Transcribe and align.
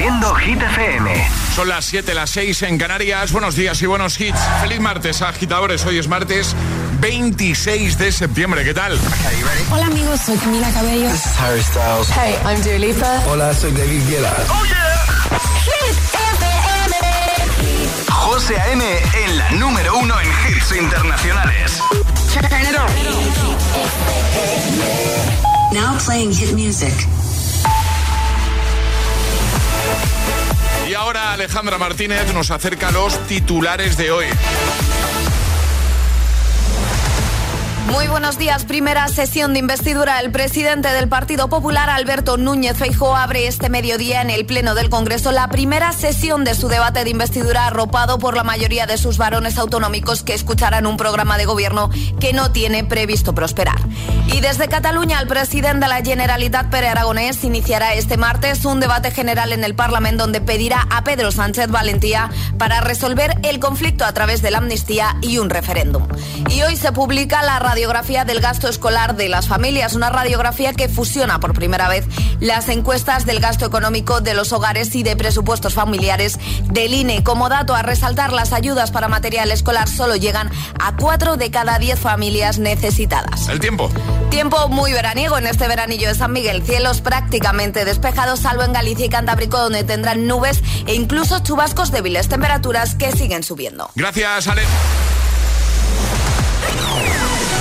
Haciendo 0.00 0.34
Hit 0.36 0.62
FM. 0.62 1.28
Son 1.54 1.68
las 1.68 1.84
7, 1.84 2.14
las 2.14 2.30
6 2.30 2.62
en 2.62 2.78
Canarias. 2.78 3.32
Buenos 3.32 3.54
días 3.54 3.82
y 3.82 3.86
buenos 3.86 4.18
hits. 4.18 4.40
Feliz 4.62 4.80
martes, 4.80 5.20
agitadores. 5.20 5.84
Hoy 5.84 5.98
es 5.98 6.08
martes 6.08 6.56
26 7.02 7.98
de 7.98 8.10
septiembre. 8.10 8.64
¿Qué 8.64 8.72
tal? 8.72 8.98
Hola 9.70 9.84
amigos, 9.84 10.22
soy 10.24 10.38
Camila 10.38 10.72
Cabello. 10.72 11.10
This 11.10 11.26
is 11.26 11.38
Harry 11.38 11.62
Styles. 11.62 12.08
Hey, 12.16 12.34
I'm 12.46 12.62
Dua 12.62 12.78
Lipa. 12.78 13.22
Hola, 13.28 13.52
soy 13.52 13.72
David 13.72 14.00
Guetta. 14.08 14.34
¡Oh, 14.48 14.64
yeah! 14.64 15.04
Hit 15.66 15.98
FM. 16.32 16.96
José 18.10 18.58
A.M. 18.58 18.82
en 19.22 19.36
la 19.36 19.50
número 19.50 19.98
uno 19.98 20.14
en 20.18 20.28
hits 20.48 20.72
internacionales. 20.72 21.78
Turn 22.32 22.46
it 22.46 22.74
on. 22.74 22.88
Now 25.74 25.98
playing 25.98 26.32
hit 26.32 26.54
music. 26.54 26.94
Alejandra 31.32 31.78
Martínez 31.78 32.32
nos 32.34 32.50
acerca 32.50 32.90
los 32.90 33.16
titulares 33.26 33.96
de 33.96 34.10
hoy. 34.10 34.26
Muy 37.90 38.06
buenos 38.06 38.38
días. 38.38 38.64
Primera 38.64 39.08
sesión 39.08 39.52
de 39.52 39.58
investidura. 39.58 40.20
El 40.20 40.30
presidente 40.30 40.88
del 40.92 41.08
Partido 41.08 41.48
Popular, 41.48 41.90
Alberto 41.90 42.36
Núñez 42.36 42.76
Feijóo, 42.76 43.16
abre 43.16 43.48
este 43.48 43.68
mediodía 43.68 44.22
en 44.22 44.30
el 44.30 44.46
Pleno 44.46 44.76
del 44.76 44.88
Congreso 44.88 45.32
la 45.32 45.48
primera 45.48 45.92
sesión 45.92 46.44
de 46.44 46.54
su 46.54 46.68
debate 46.68 47.02
de 47.02 47.10
investidura 47.10 47.66
arropado 47.66 48.20
por 48.20 48.36
la 48.36 48.44
mayoría 48.44 48.86
de 48.86 48.96
sus 48.96 49.18
varones 49.18 49.58
autonómicos 49.58 50.22
que 50.22 50.34
escucharán 50.34 50.86
un 50.86 50.96
programa 50.96 51.36
de 51.36 51.46
gobierno 51.46 51.90
que 52.20 52.32
no 52.32 52.52
tiene 52.52 52.84
previsto 52.84 53.34
prosperar. 53.34 53.80
Y 54.26 54.40
desde 54.40 54.68
Cataluña, 54.68 55.18
el 55.18 55.26
presidente 55.26 55.86
de 55.86 55.88
la 55.88 56.02
Generalitat, 56.02 56.70
Pere 56.70 56.88
Aragonés, 56.88 57.42
iniciará 57.42 57.94
este 57.94 58.16
martes 58.16 58.64
un 58.64 58.78
debate 58.78 59.10
general 59.10 59.52
en 59.52 59.64
el 59.64 59.74
Parlamento 59.74 60.22
donde 60.22 60.40
pedirá 60.40 60.86
a 60.90 61.02
Pedro 61.02 61.32
Sánchez 61.32 61.68
valentía 61.68 62.30
para 62.56 62.80
resolver 62.80 63.36
el 63.42 63.58
conflicto 63.58 64.04
a 64.04 64.12
través 64.12 64.42
de 64.42 64.52
la 64.52 64.58
amnistía 64.58 65.16
y 65.22 65.38
un 65.38 65.50
referéndum. 65.50 66.06
Y 66.48 66.62
hoy 66.62 66.76
se 66.76 66.92
publica 66.92 67.42
la 67.42 67.58
radiografía 67.80 68.26
del 68.26 68.40
gasto 68.40 68.68
escolar 68.68 69.16
de 69.16 69.30
las 69.30 69.48
familias, 69.48 69.94
una 69.94 70.10
radiografía 70.10 70.74
que 70.74 70.90
fusiona 70.90 71.40
por 71.40 71.54
primera 71.54 71.88
vez 71.88 72.04
las 72.38 72.68
encuestas 72.68 73.24
del 73.24 73.40
gasto 73.40 73.64
económico 73.64 74.20
de 74.20 74.34
los 74.34 74.52
hogares 74.52 74.94
y 74.94 75.02
de 75.02 75.16
presupuestos 75.16 75.72
familiares 75.72 76.38
del 76.64 76.92
INE. 76.92 77.24
Como 77.24 77.48
dato 77.48 77.74
a 77.74 77.80
resaltar, 77.80 78.34
las 78.34 78.52
ayudas 78.52 78.90
para 78.90 79.08
material 79.08 79.50
escolar 79.50 79.88
solo 79.88 80.14
llegan 80.16 80.50
a 80.78 80.94
4 80.94 81.38
de 81.38 81.50
cada 81.50 81.78
10 81.78 81.98
familias 81.98 82.58
necesitadas. 82.58 83.48
El 83.48 83.60
tiempo. 83.60 83.90
Tiempo 84.28 84.68
muy 84.68 84.92
veraniego 84.92 85.38
en 85.38 85.46
este 85.46 85.66
veranillo 85.66 86.08
de 86.08 86.14
San 86.14 86.32
Miguel. 86.32 86.62
Cielos 86.62 87.00
prácticamente 87.00 87.86
despejados, 87.86 88.40
salvo 88.40 88.62
en 88.62 88.74
Galicia 88.74 89.06
y 89.06 89.08
Cantábrico, 89.08 89.58
donde 89.58 89.84
tendrán 89.84 90.26
nubes 90.26 90.62
e 90.86 90.94
incluso 90.94 91.38
chubascos 91.38 91.92
débiles. 91.92 92.28
Temperaturas 92.28 92.94
que 92.94 93.10
siguen 93.12 93.42
subiendo. 93.42 93.90
Gracias, 93.94 94.48
Ale. 94.48 94.64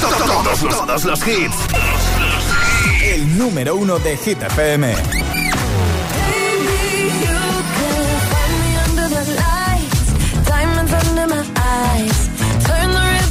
Todos 0.02 0.61
los, 0.64 0.78
todos 0.78 1.05
los 1.05 1.28
hits. 1.28 1.55
El 3.03 3.38
número 3.38 3.75
uno 3.75 4.00
de 4.00 4.17
Hit 4.17 4.42
FM. 4.42 4.94
Tonight, 12.64 13.30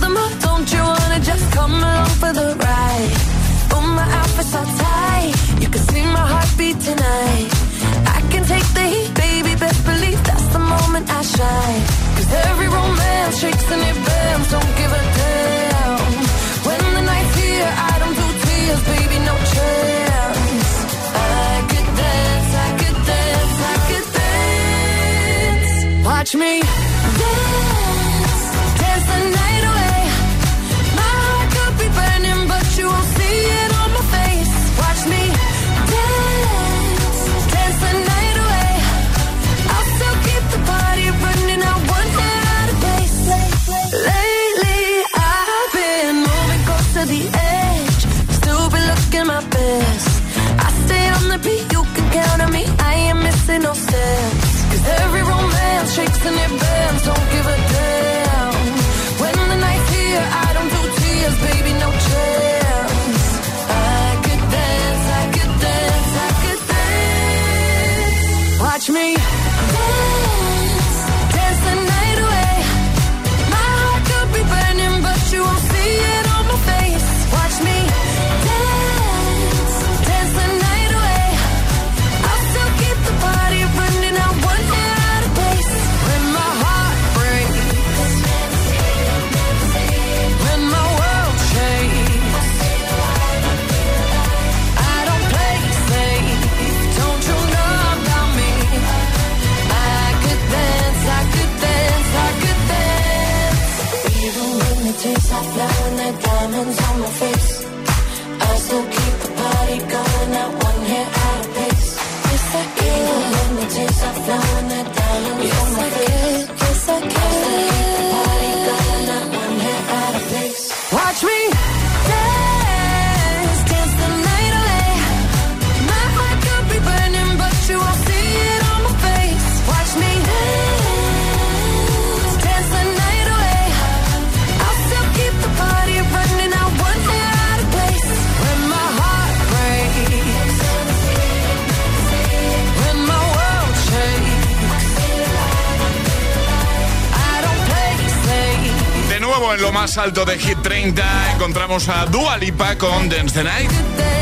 en 149.58 149.62
lo 149.62 149.72
más 149.72 149.98
alto 149.98 150.24
de 150.24 150.38
Hit 150.38 150.58
30 150.62 151.32
encontramos 151.34 151.88
a 151.88 152.06
Dua 152.06 152.36
Lipa 152.36 152.76
con 152.76 153.08
Dance 153.08 153.34
the 153.34 153.44
Night. 153.44 153.70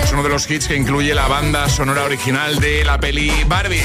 Es 0.03 0.13
uno 0.13 0.23
de 0.23 0.29
los 0.29 0.51
hits 0.51 0.69
que 0.69 0.77
incluye 0.77 1.15
la 1.15 1.27
banda 1.27 1.69
sonora 1.69 2.05
original 2.05 2.59
de 2.59 2.85
la 2.85 2.99
peli 2.99 3.33
Barbie. 3.47 3.83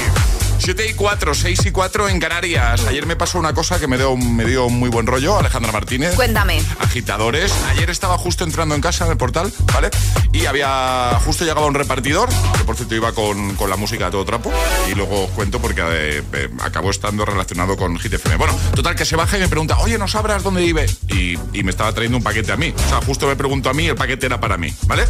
7 0.62 0.86
y 0.86 0.94
4, 0.94 1.34
6 1.34 1.66
y 1.66 1.70
4 1.72 2.08
en 2.08 2.20
Canarias. 2.20 2.86
Ayer 2.86 3.04
me 3.04 3.16
pasó 3.16 3.36
una 3.40 3.52
cosa 3.52 3.80
que 3.80 3.88
me 3.88 3.96
dio, 3.96 4.16
me 4.16 4.44
dio 4.44 4.68
muy 4.68 4.90
buen 4.90 5.08
rollo, 5.08 5.36
Alejandra 5.36 5.72
Martínez. 5.72 6.14
Cuéntame. 6.14 6.62
Agitadores. 6.78 7.52
Ayer 7.70 7.90
estaba 7.90 8.16
justo 8.16 8.44
entrando 8.44 8.76
en 8.76 8.80
casa 8.80 9.04
en 9.06 9.10
el 9.10 9.16
portal, 9.16 9.52
¿vale? 9.74 9.90
Y 10.32 10.46
había 10.46 11.18
justo 11.24 11.44
llegaba 11.44 11.66
un 11.66 11.74
repartidor, 11.74 12.28
que 12.56 12.62
por 12.62 12.76
cierto 12.76 12.94
iba 12.94 13.10
con, 13.10 13.56
con 13.56 13.70
la 13.70 13.76
música 13.76 14.06
a 14.06 14.10
todo 14.12 14.24
trapo. 14.24 14.52
Y 14.88 14.94
luego 14.94 15.24
os 15.24 15.30
cuento 15.30 15.60
porque 15.60 15.80
eh, 15.84 16.22
eh, 16.32 16.48
acabó 16.60 16.90
estando 16.90 17.24
relacionado 17.24 17.76
con 17.76 17.98
Hit 17.98 18.12
FM. 18.12 18.36
Bueno, 18.36 18.56
total, 18.76 18.94
que 18.94 19.04
se 19.04 19.16
baja 19.16 19.36
y 19.38 19.40
me 19.40 19.48
pregunta, 19.48 19.78
oye, 19.80 19.98
¿no 19.98 20.06
sabrás 20.06 20.44
dónde 20.44 20.60
vive? 20.62 20.86
Y, 21.08 21.36
y 21.52 21.64
me 21.64 21.72
estaba 21.72 21.92
trayendo 21.92 22.18
un 22.18 22.22
paquete 22.22 22.52
a 22.52 22.56
mí. 22.56 22.72
O 22.86 22.88
sea, 22.88 23.00
justo 23.04 23.26
me 23.26 23.34
preguntó 23.34 23.68
a 23.68 23.74
mí, 23.74 23.88
el 23.88 23.96
paquete 23.96 24.26
era 24.26 24.38
para 24.38 24.56
mí, 24.58 24.72
¿vale? 24.86 25.06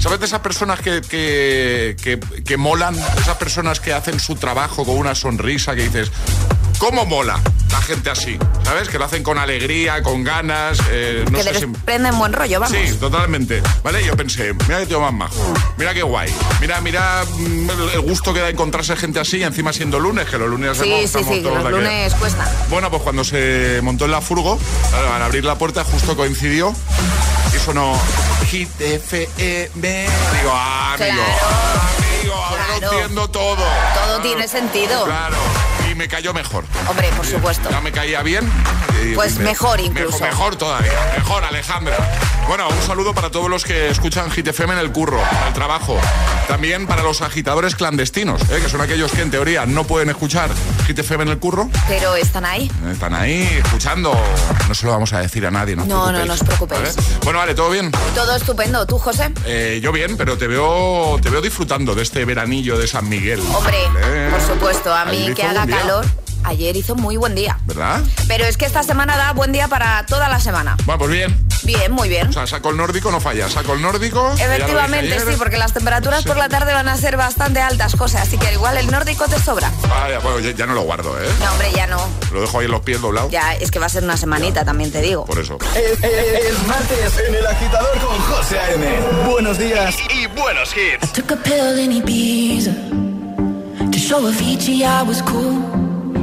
¿Sabes 0.00 0.18
de 0.18 0.26
esas 0.26 0.40
personas 0.40 0.80
que, 0.80 1.00
que, 1.00 1.96
que, 2.02 2.18
que 2.42 2.56
molan? 2.56 2.96
Esas 3.18 3.36
personas 3.36 3.78
que 3.80 3.92
hacen 3.92 4.18
su 4.20 4.34
trabajo 4.34 4.84
con 4.84 4.95
una 4.96 5.14
sonrisa 5.14 5.74
que 5.74 5.82
dices, 5.84 6.10
¿cómo 6.78 7.06
mola 7.06 7.40
la 7.70 7.80
gente 7.82 8.10
así? 8.10 8.38
¿Sabes? 8.64 8.88
Que 8.88 8.98
lo 8.98 9.04
hacen 9.04 9.22
con 9.22 9.38
alegría, 9.38 10.02
con 10.02 10.24
ganas. 10.24 10.78
eh, 10.90 11.24
no 11.30 11.36
que 11.38 11.44
sé 11.44 11.52
les 11.52 11.60
si- 11.62 11.66
prenden 11.84 12.18
buen 12.18 12.32
rollo, 12.32 12.60
vamos. 12.60 12.76
Sí, 12.76 12.94
totalmente. 12.98 13.62
Vale, 13.82 14.04
yo 14.04 14.16
pensé, 14.16 14.52
mira 14.54 14.78
que 14.80 14.86
tío 14.86 15.00
más 15.00 15.12
majo, 15.12 15.54
mira 15.76 15.92
qué 15.94 16.02
guay, 16.02 16.32
mira, 16.60 16.80
mira 16.80 17.24
mm, 17.36 17.70
el- 17.94 18.00
gusto 18.00 18.32
que 18.34 18.40
da 18.40 18.48
encontrarse 18.48 18.96
gente 18.96 19.20
así, 19.20 19.42
encima 19.42 19.72
siendo 19.72 19.98
lunes, 20.00 20.26
que 20.28 20.38
los 20.38 20.48
lunes 20.48 20.76
Sí, 20.76 20.82
hacemos- 20.82 20.98
sí, 20.98 21.04
estamos 21.04 21.28
sí, 21.28 21.34
que 21.36 21.48
todos 21.48 21.62
los 21.62 21.72
lunes 21.72 22.14
cuesta. 22.14 22.50
Bueno, 22.70 22.90
pues 22.90 23.02
cuando 23.02 23.24
se 23.24 23.80
montó 23.82 24.04
en 24.06 24.10
la 24.12 24.20
furgo, 24.20 24.58
al 25.14 25.22
abrir 25.22 25.44
la 25.44 25.56
puerta 25.58 25.84
justo 25.84 26.16
coincidió 26.16 26.74
y 27.54 27.58
sonó 27.64 27.98
Hit 28.50 28.68
FM. 28.80 29.28
Digo, 29.80 30.52
ah, 30.52 30.94
amigo, 30.94 31.14
Claro. 31.14 32.05
Lo 32.80 32.92
entiendo 32.92 33.28
todo. 33.28 33.56
Todo 33.56 33.64
Claro, 33.64 34.22
tiene 34.22 34.48
sentido. 34.48 35.04
Claro, 35.04 35.36
y 35.90 35.94
me 35.94 36.08
cayó 36.08 36.32
mejor. 36.32 36.64
Hombre, 36.88 37.08
por 37.16 37.26
supuesto. 37.26 37.70
Ya 37.70 37.80
me 37.80 37.92
caía 37.92 38.22
bien. 38.22 38.50
Pues 39.14 39.38
mejor 39.38 39.80
incluso. 39.80 40.18
Mejor, 40.20 40.28
mejor 40.28 40.56
todavía. 40.56 40.92
Mejor, 41.16 41.44
Alejandra. 41.44 41.96
Bueno, 42.48 42.68
un 42.68 42.82
saludo 42.82 43.12
para 43.12 43.30
todos 43.30 43.50
los 43.50 43.64
que 43.64 43.88
escuchan 43.90 44.30
Hit 44.30 44.46
FM 44.46 44.74
en 44.74 44.78
el 44.78 44.92
curro, 44.92 45.18
en 45.18 45.48
el 45.48 45.52
trabajo. 45.52 45.98
También 46.46 46.86
para 46.86 47.02
los 47.02 47.22
agitadores 47.22 47.74
clandestinos, 47.74 48.40
¿eh? 48.50 48.60
que 48.62 48.68
son 48.68 48.80
aquellos 48.80 49.10
que 49.10 49.22
en 49.22 49.30
teoría 49.30 49.66
no 49.66 49.84
pueden 49.84 50.10
escuchar 50.10 50.50
Hit 50.86 50.98
FM 50.98 51.24
en 51.24 51.28
el 51.30 51.38
curro. 51.38 51.68
Pero 51.88 52.14
están 52.14 52.44
ahí. 52.44 52.70
Están 52.90 53.14
ahí 53.14 53.42
escuchando. 53.64 54.16
No 54.68 54.74
se 54.74 54.86
lo 54.86 54.92
vamos 54.92 55.12
a 55.12 55.20
decir 55.20 55.44
a 55.46 55.50
nadie, 55.50 55.74
no 55.74 55.84
No, 55.86 56.12
no, 56.12 56.24
no 56.24 56.32
os 56.32 56.40
preocupéis. 56.44 56.96
¿vale? 56.96 57.08
Bueno, 57.24 57.38
vale, 57.40 57.54
¿todo 57.54 57.70
bien? 57.70 57.90
Todo 58.14 58.36
estupendo. 58.36 58.86
¿Tú, 58.86 58.98
José? 58.98 59.32
Eh, 59.44 59.80
yo 59.82 59.90
bien, 59.90 60.16
pero 60.16 60.38
te 60.38 60.46
veo, 60.46 61.18
te 61.20 61.30
veo 61.30 61.40
disfrutando 61.40 61.94
de 61.94 62.02
este 62.02 62.24
veranillo 62.24 62.78
de 62.78 62.86
San 62.86 63.08
Miguel. 63.08 63.40
Hombre, 63.40 63.78
¿Vale? 63.92 64.30
por 64.30 64.40
supuesto. 64.40 64.94
A 64.94 65.04
mí 65.06 65.32
que 65.34 65.42
haga 65.42 65.66
calor. 65.66 66.06
Ayer 66.46 66.76
hizo 66.76 66.94
muy 66.94 67.16
buen 67.16 67.34
día. 67.34 67.58
¿Verdad? 67.64 68.00
Pero 68.28 68.44
es 68.44 68.56
que 68.56 68.64
esta 68.66 68.82
semana 68.82 69.16
da 69.16 69.32
buen 69.32 69.50
día 69.52 69.66
para 69.68 70.06
toda 70.06 70.28
la 70.28 70.38
semana. 70.40 70.76
Bueno, 70.84 70.98
pues 71.00 71.10
bien. 71.10 71.46
Bien, 71.64 71.90
muy 71.90 72.08
bien. 72.08 72.28
O 72.28 72.32
sea, 72.32 72.46
saco 72.46 72.70
el 72.70 72.76
nórdico, 72.76 73.10
no 73.10 73.20
falla. 73.20 73.48
Saco 73.48 73.72
el 73.74 73.82
nórdico. 73.82 74.32
Efectivamente, 74.38 75.18
sí, 75.18 75.34
porque 75.38 75.56
las 75.56 75.72
temperaturas 75.72 76.22
Sí. 76.22 76.28
por 76.28 76.36
la 76.36 76.48
tarde 76.48 76.72
van 76.72 76.86
a 76.88 76.96
ser 76.96 77.16
bastante 77.16 77.60
altas, 77.60 77.96
cosas, 77.96 78.22
así 78.22 78.38
que 78.38 78.52
igual 78.52 78.76
el 78.78 78.88
nórdico 78.90 79.26
te 79.26 79.38
sobra. 79.40 79.72
Vaya, 79.88 80.20
bueno, 80.20 80.38
ya, 80.38 80.52
ya 80.52 80.66
no 80.66 80.74
lo 80.74 80.82
guardo, 80.82 81.20
¿eh? 81.20 81.26
No, 81.40 81.50
hombre, 81.52 81.72
ya 81.74 81.86
no. 81.88 81.98
Lo 82.32 82.40
dejo 82.42 82.60
ahí 82.60 82.66
en 82.66 82.70
los 82.72 82.80
pies 82.82 83.00
doblados. 83.00 83.30
Ya, 83.32 83.54
es 83.54 83.70
que 83.72 83.78
va 83.80 83.86
a 83.86 83.88
ser 83.88 84.04
una 84.04 84.16
semanita, 84.16 84.64
también 84.64 84.92
te 84.92 85.00
digo. 85.00 85.24
Por 85.24 85.38
eso. 85.40 85.58
Es, 85.74 85.98
es- 86.04 86.44
es 86.50 86.66
martes 86.68 87.18
en 87.26 87.34
el 87.34 87.46
agitador 87.46 87.98
con 87.98 88.18
José 88.20 88.58
A.M. 88.60 88.86
Buenos 89.28 89.58
días. 89.58 89.96
Y 90.14 90.26
buenos 90.28 90.70
hits. 90.76 91.12
Took 91.12 91.32
a 91.32 91.36
pill 91.36 91.78
in 91.80 91.92
Ibiza 91.92 92.72
to 93.90 93.98
show 93.98 94.24
Avicii 94.26 94.82
I 94.84 95.02
was 95.02 95.20
cool. 95.22 95.75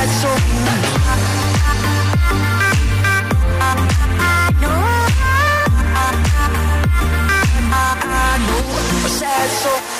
Sad 0.00 0.08
soul. 9.62 9.99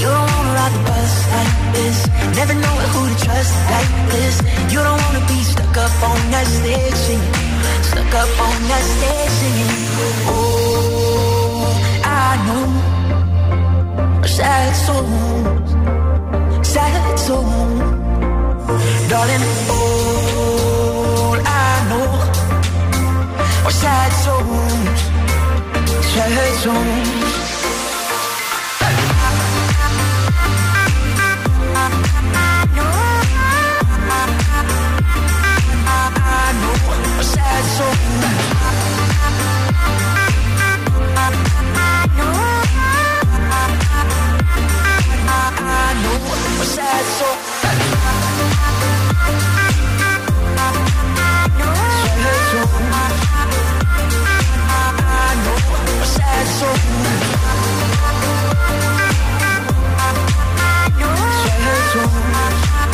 You 0.00 0.08
don't 0.08 0.28
wanna 0.32 0.52
ride 0.58 0.72
the 0.76 0.82
bus 0.88 1.12
like 1.34 1.54
this. 1.74 1.98
Never 2.38 2.54
know 2.54 2.76
who 2.92 3.00
to 3.10 3.16
trust 3.24 3.54
like 3.74 3.92
this. 4.12 4.34
You 4.72 4.80
don't 4.86 5.00
wanna 5.04 5.24
be 5.26 5.38
stuck 5.52 5.76
up 5.76 5.94
on 6.10 6.18
that 6.32 6.46
stage. 6.46 6.94
Stuck 7.90 8.14
up 8.22 8.32
on 8.46 8.56
that 8.70 8.84
stage 8.94 9.32
singing. 9.40 9.74
Oh, 10.26 11.68
I 12.04 12.28
know. 12.46 12.66
Sad 14.26 14.72
soul. 14.86 15.08
Sad 16.62 17.18
soul. 17.18 17.44
Darling, 19.10 19.44
all 19.70 21.36
I 21.44 21.70
know. 21.90 22.08
Are 23.66 23.76
sad 23.82 24.10
souls. 24.24 25.00
Sad 26.12 26.54
souls. 26.62 27.43
Know 37.54 38.04
a 62.80 62.93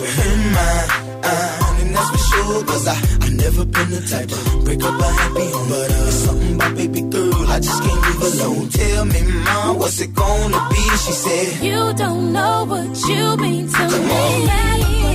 make 0.00 0.08
this 0.08 0.16
with 0.16 0.26
him 0.26 0.52
mine. 0.52 0.88
Uh, 1.24 1.80
and 1.80 1.94
that's 1.94 2.10
for 2.10 2.18
sure, 2.18 2.64
cause 2.64 2.86
I, 2.88 2.96
I 3.22 3.28
never 3.30 3.64
been 3.64 3.90
the 3.90 4.00
type 4.10 4.28
to 4.28 4.64
break 4.64 4.82
up 4.82 5.00
a 5.00 5.04
happy 5.04 5.50
home. 5.50 5.68
But 5.68 5.90
uh, 5.90 6.06
it's 6.06 6.16
something 6.16 6.54
about 6.54 6.76
baby 6.76 7.00
girl, 7.02 7.46
I 7.48 7.60
just 7.60 7.82
can't 7.82 8.02
leave 8.02 8.40
alone. 8.40 8.68
Tell 8.68 9.04
me, 9.04 9.22
mom, 9.44 9.78
what's 9.78 10.00
it 10.00 10.14
gonna 10.14 10.68
be? 10.70 10.76
She 10.76 11.12
said, 11.12 11.64
You 11.64 11.92
don't 11.94 12.32
know 12.32 12.64
what 12.66 13.08
you 13.08 13.36
mean 13.36 13.66
to 13.68 13.72
Come 13.76 14.06
me. 14.06 14.50
on. 14.50 15.05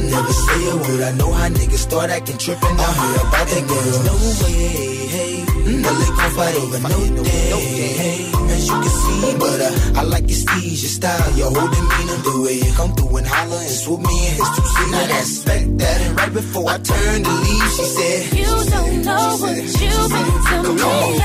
I 0.00 0.02
never 0.02 0.32
say 0.32 0.70
a 0.70 0.76
word. 0.76 1.02
I 1.02 1.12
know 1.12 1.30
how 1.32 1.48
niggas 1.48 1.84
start 1.88 2.10
acting 2.10 2.38
tripping. 2.38 2.76
I 2.80 2.90
heard 3.00 3.20
about 3.20 3.46
that 3.52 3.64
girl. 3.68 3.98
No 4.08 4.14
way, 4.40 5.06
hey. 5.12 5.44
No, 5.84 5.90
they 6.00 6.10
gon' 6.16 6.30
fight 6.36 6.54
over 6.56 6.80
no 6.88 7.22
day, 7.22 7.92
hey. 8.00 8.32
As 8.54 8.66
you 8.68 8.76
can 8.80 8.94
see, 9.00 9.36
but 9.38 9.60
uh, 9.60 10.00
I 10.00 10.02
like 10.04 10.26
your 10.28 10.40
steez, 10.40 10.80
your 10.80 10.92
style, 10.98 11.30
your 11.36 11.50
whole 11.52 11.68
demeanor, 11.68 12.18
the 12.24 12.40
way 12.42 12.54
you 12.64 12.72
come 12.72 12.94
through 12.94 13.16
and 13.18 13.26
holler 13.26 13.60
and 13.60 13.70
swoop 13.70 14.00
me 14.00 14.16
in 14.28 14.34
his 14.40 14.48
two 14.56 14.64
seater. 14.72 14.90
Now 14.90 15.06
that's 15.06 15.38
back 15.44 15.64
that, 15.68 16.00
and 16.00 16.16
right 16.16 16.32
before 16.32 16.70
I 16.70 16.78
turned 16.78 17.24
to 17.26 17.32
leave, 17.44 17.70
she 17.76 17.84
said, 17.84 18.38
You 18.38 18.44
don't 18.44 19.04
know 19.04 19.36
what 19.36 19.56
you 19.56 19.92
mean 20.16 20.64
to 20.64 20.72
me. 20.72 21.20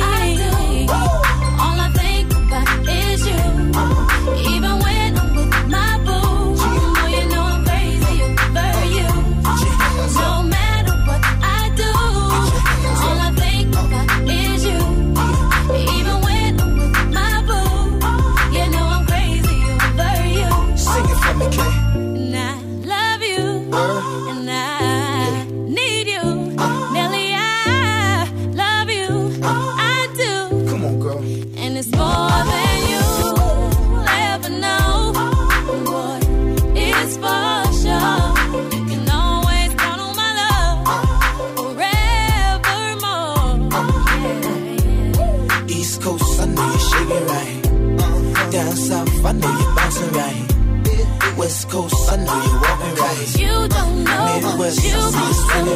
I 0.00 0.34
do. 0.38 1.21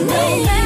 See 0.05 0.43
you 0.43 0.66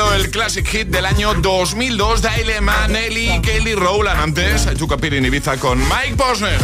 El 0.00 0.30
classic 0.30 0.66
hit 0.66 0.88
del 0.88 1.04
año 1.04 1.34
2002 1.34 2.22
de 2.22 2.28
Ailema, 2.28 2.88
Nelly 2.88 3.42
Kelly 3.42 3.74
Rowland. 3.74 4.18
Antes, 4.18 4.66
Chuca 4.78 4.96
Piri 4.96 5.18
en 5.18 5.26
Ibiza 5.26 5.58
con 5.58 5.78
Mike 5.80 6.16
Posner. 6.16 6.58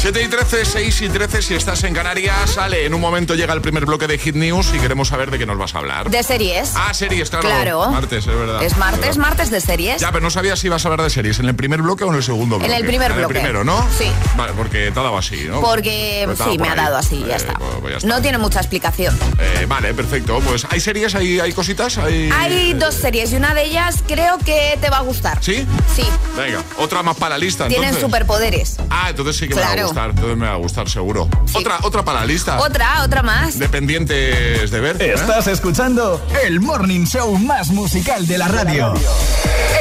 7 0.00 0.22
y 0.22 0.28
13, 0.28 0.64
6 0.64 1.00
y 1.02 1.08
13, 1.10 1.42
si 1.42 1.54
estás 1.54 1.84
en 1.84 1.92
Canarias, 1.92 2.52
sale. 2.52 2.86
En 2.86 2.94
un 2.94 3.02
momento 3.02 3.34
llega 3.34 3.52
el 3.52 3.60
primer 3.60 3.84
bloque 3.84 4.06
de 4.06 4.16
Hit 4.16 4.34
News 4.34 4.72
y 4.74 4.78
queremos 4.78 5.08
saber 5.08 5.30
de 5.30 5.38
qué 5.38 5.44
nos 5.44 5.58
vas 5.58 5.74
a 5.74 5.78
hablar. 5.78 6.08
De 6.08 6.22
series. 6.22 6.72
Ah, 6.74 6.94
series, 6.94 7.28
claro. 7.28 7.46
Claro. 7.46 7.90
Martes, 7.90 8.26
es 8.26 8.34
verdad. 8.34 8.62
Es 8.62 8.78
martes, 8.78 9.00
verdad. 9.02 9.16
martes 9.18 9.50
de 9.50 9.60
series. 9.60 10.00
Ya, 10.00 10.10
pero 10.10 10.22
no 10.22 10.30
sabía 10.30 10.56
si 10.56 10.68
ibas 10.68 10.82
a 10.86 10.88
hablar 10.88 11.02
de 11.02 11.10
series. 11.10 11.38
¿En 11.40 11.46
el 11.50 11.54
primer 11.54 11.82
bloque 11.82 12.04
o 12.04 12.08
en 12.08 12.14
el 12.14 12.22
segundo 12.22 12.58
bloque? 12.58 12.74
el 12.74 12.86
primer 12.86 13.10
En 13.10 13.18
bloque. 13.18 13.34
el 13.34 13.40
primero, 13.42 13.62
¿no? 13.62 13.86
Sí. 13.98 14.10
Vale, 14.38 14.54
porque 14.56 14.90
te 14.90 14.98
ha 14.98 15.02
dado 15.02 15.18
así, 15.18 15.44
¿no? 15.46 15.60
Porque 15.60 16.26
sí, 16.50 16.56
me 16.58 16.70
ha 16.70 16.74
dado 16.74 16.96
así, 16.96 17.22
ya 17.26 17.34
Eh, 17.34 17.36
está. 17.36 17.52
pues- 17.54 17.70
pues 17.80 17.90
ya 17.92 17.96
está. 17.98 18.08
No 18.08 18.22
tiene 18.22 18.38
mucha 18.38 18.60
explicación. 18.60 19.18
Eh, 19.38 19.66
vale, 19.68 19.92
perfecto. 19.92 20.40
Pues 20.40 20.66
hay 20.70 20.80
series, 20.80 21.14
hay, 21.14 21.40
hay 21.40 21.52
cositas, 21.52 21.98
hay... 21.98 22.30
Hay 22.32 22.72
dos 22.72 22.94
series 22.94 23.32
y 23.32 23.36
una 23.36 23.52
de 23.52 23.64
ellas 23.66 23.96
creo 24.08 24.38
que 24.38 24.78
te 24.80 24.88
va 24.88 24.96
a 24.98 25.02
gustar. 25.02 25.38
¿Sí? 25.42 25.66
Sí. 25.94 26.04
Venga, 26.38 26.62
otra 26.78 27.02
más 27.02 27.16
para 27.18 27.34
la 27.36 27.38
lista. 27.38 27.68
Tienen 27.68 27.90
entonces. 27.90 28.08
superpoderes. 28.10 28.76
Ah, 28.88 29.10
entonces 29.10 29.36
sí 29.36 29.46
que 29.46 29.54
me 29.54 29.60
va 29.60 29.66
a 29.68 29.72
Claro. 29.74 29.89
Gustar. 29.90 30.10
Entonces 30.10 30.36
me 30.36 30.46
va 30.46 30.52
a 30.52 30.56
gustar, 30.56 30.88
seguro. 30.88 31.28
Sí. 31.46 31.56
Otra, 31.58 31.78
otra 31.82 32.04
para 32.04 32.20
la 32.20 32.26
lista. 32.26 32.58
Otra, 32.60 33.02
otra 33.02 33.22
más. 33.22 33.58
De 33.58 33.68
pendientes 33.68 34.70
de 34.70 34.80
ver. 34.80 35.00
¿eh? 35.00 35.12
Estás 35.14 35.46
escuchando 35.46 36.24
el 36.44 36.60
morning 36.60 37.04
show 37.04 37.36
más 37.38 37.70
musical 37.70 38.26
de 38.26 38.38
la 38.38 38.48
radio. 38.48 38.94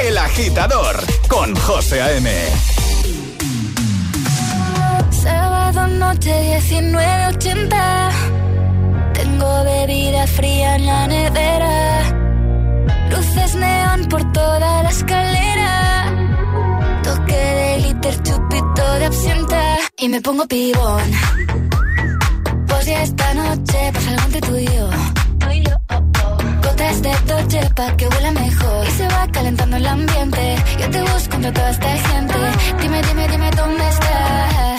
El 0.03 0.17
agitador 0.17 0.97
con 1.27 1.55
José 1.55 2.01
A.M. 2.01 2.31
Sábado 5.11 5.87
noche 5.87 6.59
1980. 6.69 8.09
Tengo 9.13 9.63
bebida 9.63 10.25
fría 10.27 10.75
en 10.75 10.85
la 10.85 11.07
nevera. 11.07 12.19
Luces 13.09 13.55
neón 13.55 14.05
por 14.07 14.31
toda 14.31 14.83
la 14.83 14.89
escalera. 14.89 16.05
Toque 17.03 17.35
de 17.35 17.77
glitter, 17.81 18.23
chupito 18.23 18.93
de 18.99 19.05
absenta. 19.05 19.78
Y 20.01 20.07
me 20.07 20.21
pongo 20.21 20.47
pibón. 20.47 21.11
Pues 22.67 22.85
ya 22.85 23.03
esta 23.03 23.33
noche 23.33 23.91
pasa 23.93 24.09
algo 24.11 24.23
entre 24.25 24.41
tú 24.41 24.55
y 24.57 24.65
yo. 24.65 24.89
Gotas 26.63 27.01
de 27.01 27.11
Dolce 27.27 27.69
pa' 27.75 27.97
que 27.97 28.07
huela 28.07 28.31
mejor. 28.31 28.87
Y 28.87 28.91
se 28.91 29.07
va 29.07 29.27
calentando 29.31 29.75
el 29.75 29.85
ambiente. 29.85 30.55
Yo 30.79 30.89
te 30.89 31.01
busco 31.01 31.35
entre 31.35 31.51
toda 31.51 31.69
esta 31.71 31.97
gente. 31.97 32.35
Dime, 32.81 33.01
dime, 33.01 33.27
dime 33.27 33.51
dónde 33.51 33.89
está 33.89 34.78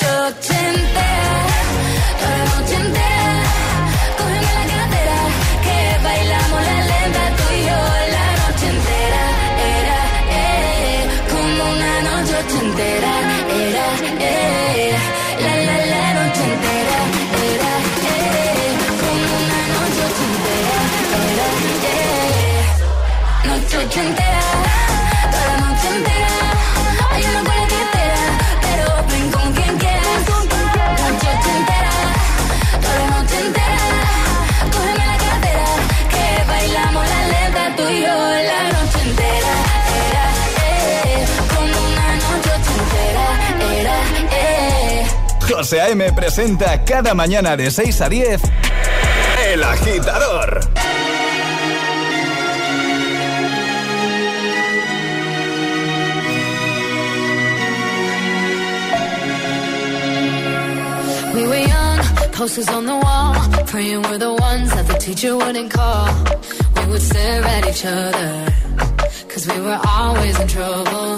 José 45.71 45.83
A.M. 45.83 46.11
presenta 46.11 46.83
cada 46.83 47.13
mañana 47.13 47.55
de 47.55 47.71
6 47.71 48.01
a 48.01 48.09
10 48.09 48.41
El 49.53 49.63
Agitador. 49.63 50.59
We 61.33 61.47
were 61.47 61.55
young, 61.55 61.99
posters 62.33 62.67
on 62.67 62.85
the 62.85 62.97
wall, 62.97 63.33
praying 63.67 64.01
we're 64.01 64.17
the 64.17 64.33
ones 64.33 64.73
that 64.75 64.87
the 64.87 64.97
teacher 64.97 65.37
wouldn't 65.37 65.71
call. 65.71 66.09
We 66.75 66.91
would 66.91 67.01
stare 67.01 67.45
at 67.45 67.69
each 67.69 67.85
other, 67.85 68.53
cause 69.29 69.47
we 69.47 69.61
were 69.61 69.79
always 69.87 70.37
in 70.37 70.49
trouble. 70.49 71.17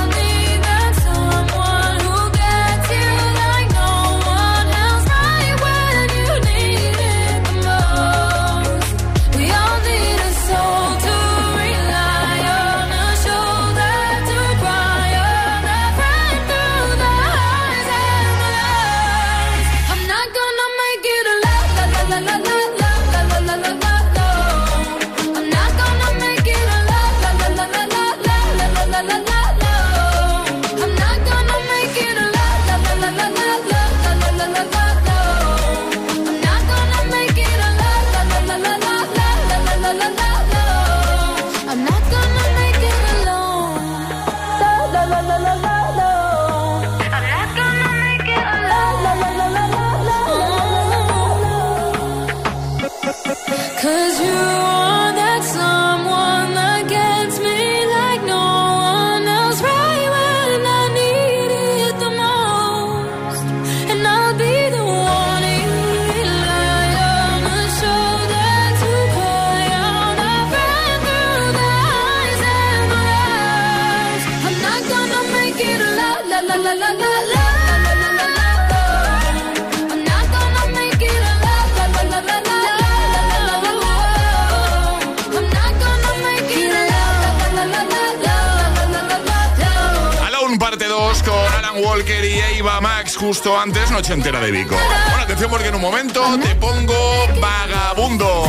antes 93.71 93.91
Noche 93.91 94.13
Entera 94.13 94.41
de 94.41 94.51
Vico. 94.51 94.75
Bueno, 94.75 95.23
atención 95.23 95.49
porque 95.49 95.69
en 95.69 95.75
un 95.75 95.81
momento 95.81 96.21
te 96.43 96.55
pongo 96.55 97.27
vagabundo. 97.39 98.43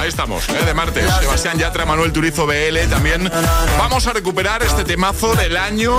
Ahí 0.00 0.08
estamos, 0.08 0.48
¿eh? 0.48 0.64
de 0.64 0.72
martes. 0.72 1.04
Sebastián 1.20 1.58
Yatra, 1.58 1.84
Manuel 1.84 2.10
Turizo, 2.10 2.46
BL 2.46 2.78
también. 2.88 3.30
Vamos 3.76 4.06
a 4.06 4.14
recuperar 4.14 4.62
este 4.62 4.84
temazo 4.84 5.34
del 5.34 5.58
año 5.58 5.94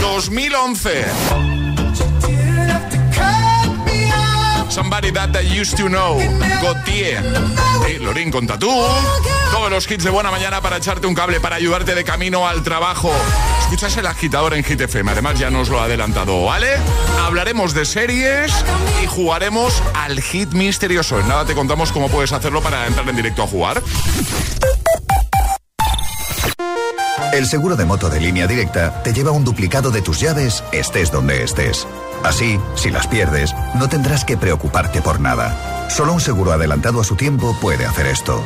2011. 0.00 1.04
Somebody 4.68 5.10
That 5.12 5.34
I 5.40 5.60
Used 5.60 5.76
to 5.78 5.88
Know, 5.88 6.18
Gautier, 6.62 7.22
hey, 7.86 8.30
con 8.30 8.46
Tatú, 8.46 8.70
todos 9.52 9.70
los 9.70 9.90
hits 9.90 10.04
de 10.04 10.10
buena 10.10 10.32
mañana 10.32 10.60
para 10.60 10.78
echarte 10.78 11.06
un 11.06 11.14
cable, 11.14 11.40
para 11.40 11.56
ayudarte 11.56 11.94
de 11.94 12.04
camino 12.04 12.46
al 12.46 12.62
trabajo. 12.62 13.12
Escuchas 13.64 13.96
el 13.96 14.06
agitador 14.06 14.54
en 14.54 14.62
Hit 14.62 14.82
FM. 14.82 15.10
Además, 15.10 15.38
ya 15.38 15.50
nos 15.50 15.70
lo 15.70 15.80
ha 15.80 15.84
adelantado, 15.84 16.44
¿vale? 16.44 16.68
Hablaremos 17.24 17.72
de 17.72 17.86
series 17.86 18.52
y 19.02 19.06
jugaremos 19.06 19.82
al 19.94 20.20
hit 20.20 20.52
misterioso. 20.52 21.18
En 21.18 21.26
nada 21.26 21.44
te 21.46 21.54
contamos 21.54 21.90
cómo 21.90 22.08
puedes 22.08 22.32
hacerlo 22.32 22.62
para 22.62 22.86
entrar 22.86 23.08
en 23.08 23.16
directo 23.16 23.42
a 23.42 23.46
jugar. 23.46 23.82
El 27.32 27.46
seguro 27.46 27.74
de 27.74 27.84
moto 27.84 28.10
de 28.10 28.20
línea 28.20 28.46
directa 28.46 29.02
te 29.02 29.12
lleva 29.12 29.32
un 29.32 29.44
duplicado 29.44 29.90
de 29.90 30.02
tus 30.02 30.20
llaves, 30.20 30.62
estés 30.70 31.10
donde 31.10 31.42
estés. 31.42 31.88
Así, 32.22 32.60
si 32.76 32.90
las 32.90 33.08
pierdes, 33.08 33.52
no 33.74 33.88
tendrás 33.88 34.24
que 34.24 34.36
preocuparte 34.36 35.02
por 35.02 35.20
nada. 35.20 35.88
Solo 35.90 36.12
un 36.12 36.20
seguro 36.20 36.52
adelantado 36.52 37.00
a 37.00 37.04
su 37.04 37.16
tiempo 37.16 37.56
puede 37.60 37.86
hacer 37.86 38.06
esto. 38.06 38.44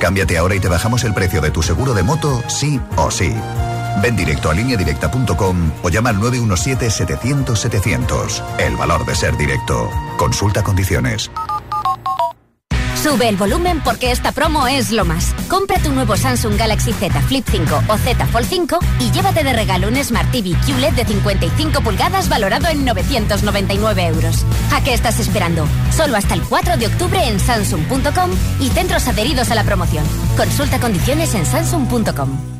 Cámbiate 0.00 0.38
ahora 0.38 0.54
y 0.54 0.60
te 0.60 0.68
bajamos 0.68 1.04
el 1.04 1.12
precio 1.12 1.42
de 1.42 1.50
tu 1.50 1.62
seguro 1.62 1.92
de 1.92 2.02
moto, 2.02 2.42
sí 2.48 2.80
o 2.96 3.10
sí. 3.10 3.34
Ven 4.02 4.16
directo 4.16 4.50
a 4.50 4.54
lineadirecta.com 4.54 5.70
o 5.82 5.88
llama 5.88 6.10
al 6.10 6.16
917-700-700. 6.16 8.42
El 8.58 8.76
valor 8.76 9.06
de 9.06 9.14
ser 9.14 9.36
directo. 9.36 9.88
Consulta 10.16 10.62
condiciones. 10.62 11.30
Sube 13.02 13.30
el 13.30 13.36
volumen 13.36 13.80
porque 13.82 14.10
esta 14.10 14.30
promo 14.30 14.66
es 14.66 14.92
lo 14.92 15.06
más. 15.06 15.34
Compra 15.48 15.78
tu 15.78 15.90
nuevo 15.90 16.18
Samsung 16.18 16.58
Galaxy 16.58 16.92
Z 16.92 17.18
Flip 17.22 17.46
5 17.50 17.84
o 17.88 17.96
Z 17.96 18.26
Fold 18.26 18.46
5 18.46 18.78
y 18.98 19.10
llévate 19.10 19.42
de 19.42 19.54
regalo 19.54 19.88
un 19.88 19.96
Smart 20.04 20.30
TV 20.30 20.54
QLED 20.66 20.92
de 20.92 21.06
55 21.06 21.80
pulgadas 21.80 22.28
valorado 22.28 22.68
en 22.68 22.84
999 22.84 24.06
euros. 24.06 24.44
¿A 24.74 24.84
qué 24.84 24.92
estás 24.92 25.18
esperando? 25.18 25.66
Solo 25.96 26.18
hasta 26.18 26.34
el 26.34 26.42
4 26.42 26.76
de 26.76 26.88
octubre 26.88 27.26
en 27.26 27.40
Samsung.com 27.40 28.32
y 28.60 28.68
centros 28.68 29.08
adheridos 29.08 29.50
a 29.50 29.54
la 29.54 29.64
promoción. 29.64 30.04
Consulta 30.36 30.78
condiciones 30.78 31.34
en 31.34 31.46
Samsung.com. 31.46 32.59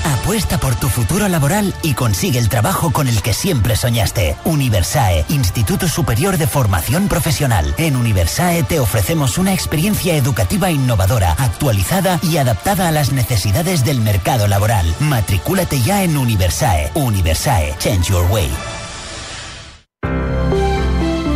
Apuesta 0.03 0.59
por 0.59 0.75
tu 0.75 0.87
futuro 0.87 1.27
laboral 1.27 1.73
y 1.83 1.93
consigue 1.93 2.39
el 2.39 2.49
trabajo 2.49 2.91
con 2.91 3.07
el 3.07 3.21
que 3.21 3.33
siempre 3.33 3.75
soñaste. 3.75 4.35
Universae, 4.45 5.25
Instituto 5.29 5.87
Superior 5.87 6.37
de 6.37 6.47
Formación 6.47 7.07
Profesional. 7.07 7.73
En 7.77 7.95
Universae 7.95 8.63
te 8.63 8.79
ofrecemos 8.79 9.37
una 9.37 9.53
experiencia 9.53 10.15
educativa 10.15 10.71
innovadora, 10.71 11.33
actualizada 11.33 12.19
y 12.23 12.37
adaptada 12.37 12.87
a 12.87 12.91
las 12.91 13.11
necesidades 13.11 13.85
del 13.85 14.01
mercado 14.01 14.47
laboral. 14.47 14.93
Matricúlate 14.99 15.81
ya 15.81 16.03
en 16.03 16.17
Universae. 16.17 16.91
Universae, 16.95 17.75
Change 17.77 18.09
Your 18.09 18.25
Way. 18.31 18.49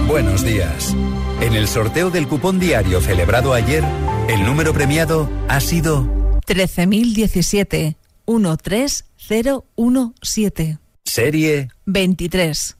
Buenos 0.08 0.44
días. 0.44 0.96
En 1.42 1.54
el 1.54 1.68
sorteo 1.68 2.10
del 2.10 2.28
cupón 2.28 2.60
diario 2.60 3.02
celebrado 3.02 3.54
ayer, 3.54 3.84
el 4.30 4.46
número 4.46 4.74
premiado 4.74 5.30
ha 5.50 5.60
sido 5.60 6.08
13017 6.46 7.98
13017. 8.26 10.80
Serie 11.04 11.70
23. 11.86 12.78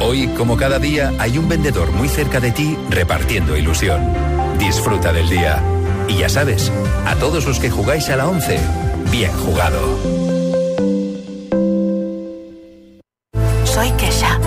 Hoy, 0.00 0.28
como 0.36 0.56
cada 0.56 0.78
día, 0.78 1.12
hay 1.18 1.38
un 1.38 1.48
vendedor 1.48 1.92
muy 1.92 2.08
cerca 2.08 2.40
de 2.40 2.50
ti 2.50 2.76
repartiendo 2.90 3.56
ilusión. 3.56 4.02
Disfruta 4.58 5.12
del 5.12 5.28
día. 5.28 5.62
Y 6.08 6.18
ya 6.18 6.28
sabes, 6.28 6.70
a 7.06 7.14
todos 7.16 7.46
los 7.46 7.58
que 7.58 7.70
jugáis 7.70 8.08
a 8.08 8.16
la 8.16 8.28
11, 8.28 8.58
bien 9.10 9.32
jugado. 9.32 9.80
Soy 13.64 13.90
Kesha. 13.92 14.38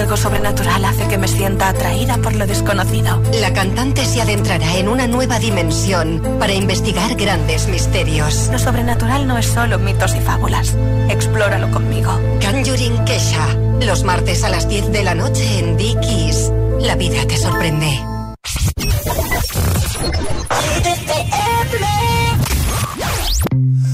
Algo 0.00 0.16
sobrenatural 0.16 0.82
hace 0.86 1.06
que 1.08 1.18
me 1.18 1.28
sienta 1.28 1.68
atraída 1.68 2.16
por 2.16 2.34
lo 2.34 2.46
desconocido. 2.46 3.22
La 3.38 3.52
cantante 3.52 4.06
se 4.06 4.22
adentrará 4.22 4.78
en 4.78 4.88
una 4.88 5.06
nueva 5.06 5.38
dimensión 5.38 6.22
para 6.38 6.54
investigar 6.54 7.16
grandes 7.16 7.68
misterios. 7.68 8.48
Lo 8.50 8.58
sobrenatural 8.58 9.26
no 9.26 9.36
es 9.36 9.44
solo 9.44 9.78
mitos 9.78 10.14
y 10.14 10.20
fábulas. 10.20 10.74
Explóralo 11.10 11.70
conmigo. 11.70 12.18
Conjuring 12.42 13.04
Kesha. 13.04 13.46
Los 13.82 14.02
martes 14.02 14.42
a 14.42 14.48
las 14.48 14.66
10 14.70 14.90
de 14.90 15.04
la 15.04 15.14
noche 15.14 15.58
en 15.58 15.76
Dickies. 15.76 16.50
La 16.80 16.94
vida 16.96 17.26
te 17.26 17.36
sorprende. 17.36 18.00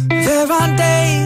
There 0.09 0.53
are 0.53 0.77
days 0.77 1.26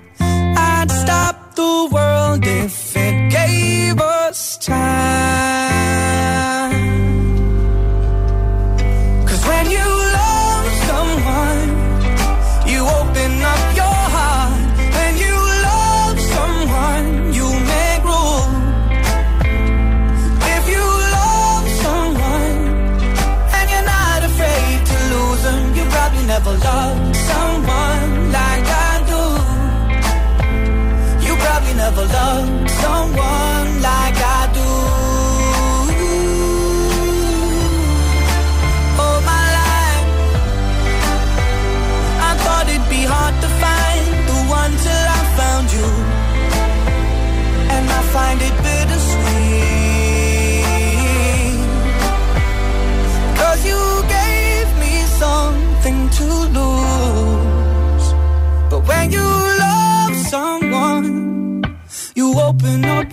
World 1.89 2.45
if 2.45 2.95
it 2.95 3.31
gave 3.31 3.99
us 3.99 4.57
time. 4.57 5.60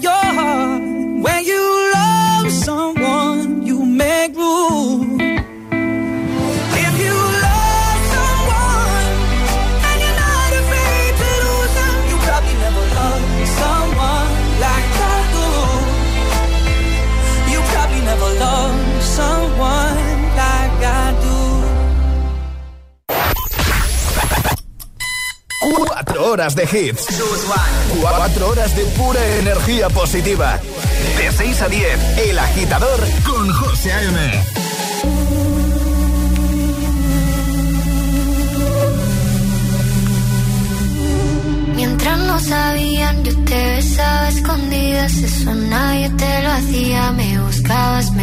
Your 0.01 0.13
heart. 0.13 0.83
When 1.25 1.45
you 1.45 1.58
horas 26.39 26.55
de 26.55 26.63
hits. 26.63 27.05
4 28.01 28.49
horas 28.49 28.77
de 28.77 28.85
pura 28.97 29.21
energía 29.39 29.89
positiva. 29.89 30.61
De 31.17 31.33
6 31.33 31.63
a 31.63 31.69
10, 31.69 32.19
El 32.29 32.39
Agitador 32.39 33.01
con 33.27 33.53
José 33.53 33.93
A.M. 33.93 34.45
Mientras 41.75 42.19
no 42.21 42.39
sabían, 42.39 43.25
yo 43.25 43.45
te 43.45 43.71
besaba 43.75 44.29
escondidas. 44.29 45.17
Eso 45.17 45.55
nadie 45.57 46.09
te 46.11 46.43
lo 46.43 46.53
hacía. 46.53 47.13
Me 47.13 47.41
buscabas, 47.41 48.13
me 48.13 48.23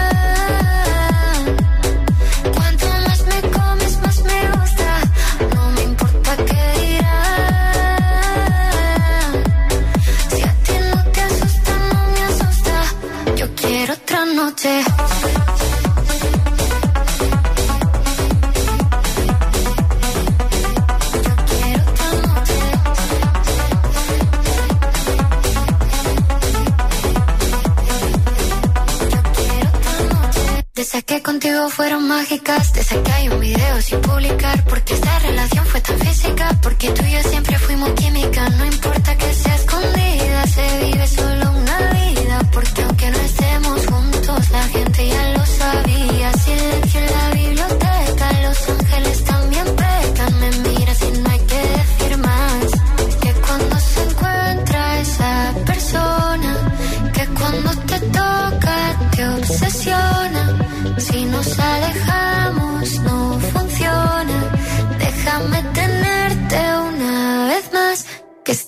fueron 31.69 32.07
mágicas. 32.07 32.73
Te 32.73 32.83
saqué 32.83 33.11
hay 33.11 33.29
un 33.29 33.39
video 33.39 33.81
sin 33.81 34.01
publicar. 34.01 34.63
Porque 34.65 34.93
esta 34.93 35.19
relación 35.19 35.65
fue 35.65 35.81
tan 35.81 35.99
física. 35.99 36.49
Porque 36.61 36.89
tú 36.91 37.03
y 37.05 37.11
yo 37.11 37.23
siempre 37.23 37.57
fuimos 37.59 37.91
química. 37.91 38.49
No 38.49 38.65
importa 38.65 38.90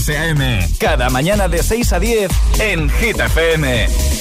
José 0.00 0.16
A.M. 0.16 0.66
Cada 0.78 1.10
mañana 1.10 1.46
de 1.46 1.62
6 1.62 1.92
a 1.92 2.00
10 2.00 2.30
en 2.58 2.88
Hit 2.88 3.20
FM. 3.20 4.19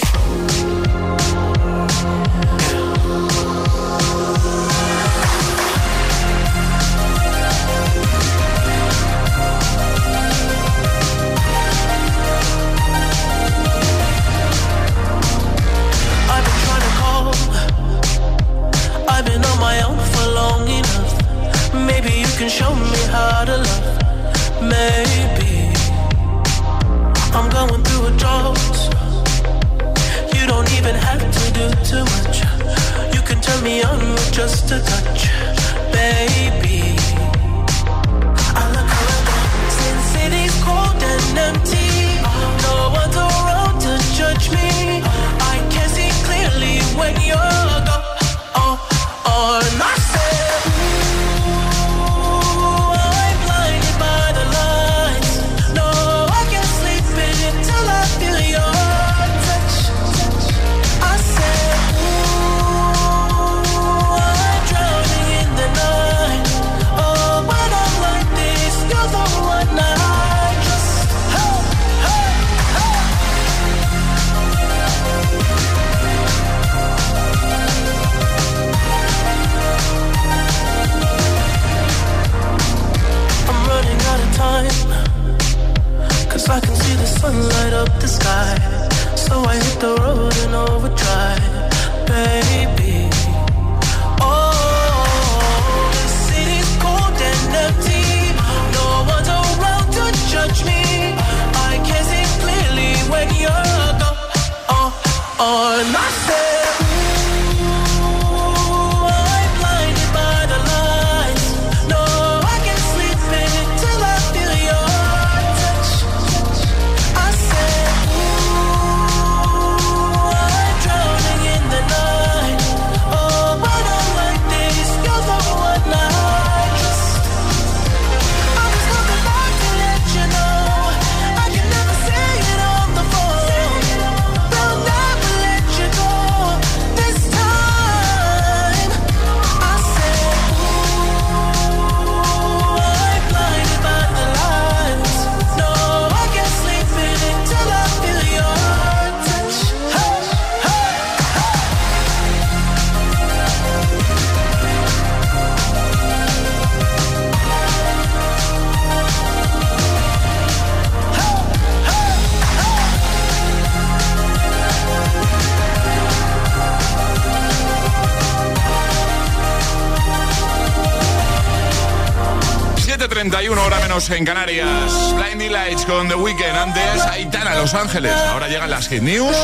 7.31 173.32 173.58
hora 173.66 173.80
menos 173.80 174.10
en 174.10 174.26
Canarias. 174.26 175.14
Blinding 175.16 175.52
Lights 175.52 175.86
con 175.86 176.08
The 176.08 176.16
Weeknd. 176.16 176.56
Antes, 176.56 177.02
Aitana, 177.04 177.56
Los 177.56 177.74
Ángeles. 177.74 178.14
Ahora 178.32 178.48
llegan 178.48 178.70
las 178.70 178.88
Hit 178.88 179.04
News. 179.04 179.36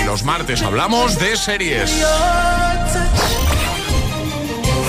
Y 0.00 0.04
los 0.04 0.22
martes 0.22 0.62
hablamos 0.62 1.18
de 1.18 1.36
series. 1.36 1.90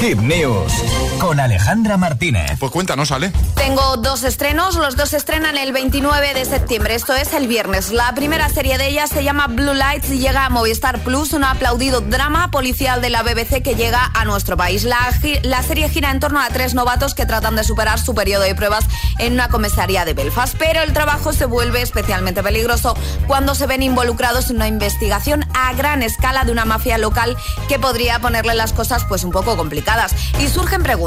Hit 0.02 0.20
News 0.20 0.72
con 1.20 1.40
Alejandra 1.40 1.98
Martínez. 1.98 2.52
Pues 2.60 2.72
cuéntanos, 2.72 3.12
Ale. 3.12 3.32
Tengo 3.56 3.98
dos 3.98 4.24
estrenos, 4.24 4.76
los 4.76 4.96
dos 4.96 5.10
se 5.10 5.18
estrenan 5.18 5.58
el 5.58 5.72
29 5.72 6.34
de 6.34 6.46
septiembre, 6.46 6.96
esto 6.96 7.14
es 7.14 7.34
el 7.34 7.48
viernes. 7.48 7.92
La 7.92 8.14
primera 8.14 8.50
serie 8.50 8.78
de 8.78 8.88
ellas 8.88 9.10
se 9.10 9.24
llama 9.24 9.48
Blue 9.48 9.74
Lights 9.74 10.12
y 10.12 10.20
llega 10.20 10.46
a 10.46 10.50
Movistar 10.50 11.00
Plus, 11.00 11.34
un 11.34 11.44
aplaudido 11.44 12.02
drama 12.02 12.52
policial 12.52 13.02
de 13.02 13.10
la 13.10 13.24
BBC 13.24 13.64
que 13.64 13.76
llega 13.76 14.12
a 14.14 14.26
nuestro 14.26 14.58
país. 14.58 14.84
La, 14.84 14.98
la 15.44 15.64
serie 15.64 15.90
gira 15.90 16.12
en 16.12 16.20
torno 16.20 16.40
a 16.40 16.50
tres 16.50 16.74
novatos 16.74 17.16
que 17.16 17.26
tratan 17.26 17.56
de 17.56 17.64
superar 17.64 18.00
su 18.00 18.14
periodo 18.14 18.44
de 18.44 18.56
pruebas 18.56 18.86
en 19.18 19.34
una 19.34 19.50
comisaría 19.50 20.06
de 20.06 20.14
Belfast, 20.14 20.56
pero 20.58 20.82
el 20.82 20.94
trabajo 20.94 21.34
se 21.34 21.46
vuelve 21.46 21.82
especialmente 21.82 22.44
peligroso 22.44 22.96
cuando 23.28 23.56
se 23.56 23.66
ven 23.66 23.82
involucrados 23.82 24.50
en 24.50 24.58
una 24.58 24.68
investigación 24.68 25.46
a 25.54 25.74
gran 25.74 26.04
escala 26.04 26.44
de 26.44 26.52
una 26.52 26.66
mafia 26.66 26.98
local 26.98 27.36
que 27.68 27.80
podría 27.80 28.20
ponerle 28.20 28.54
las 28.54 28.74
cosas 28.74 29.04
pues 29.06 29.24
un 29.24 29.32
poco 29.32 29.58
complicadas. 29.58 30.14
Y 30.40 30.48
surgen 30.48 30.84
preguntas. 30.84 31.07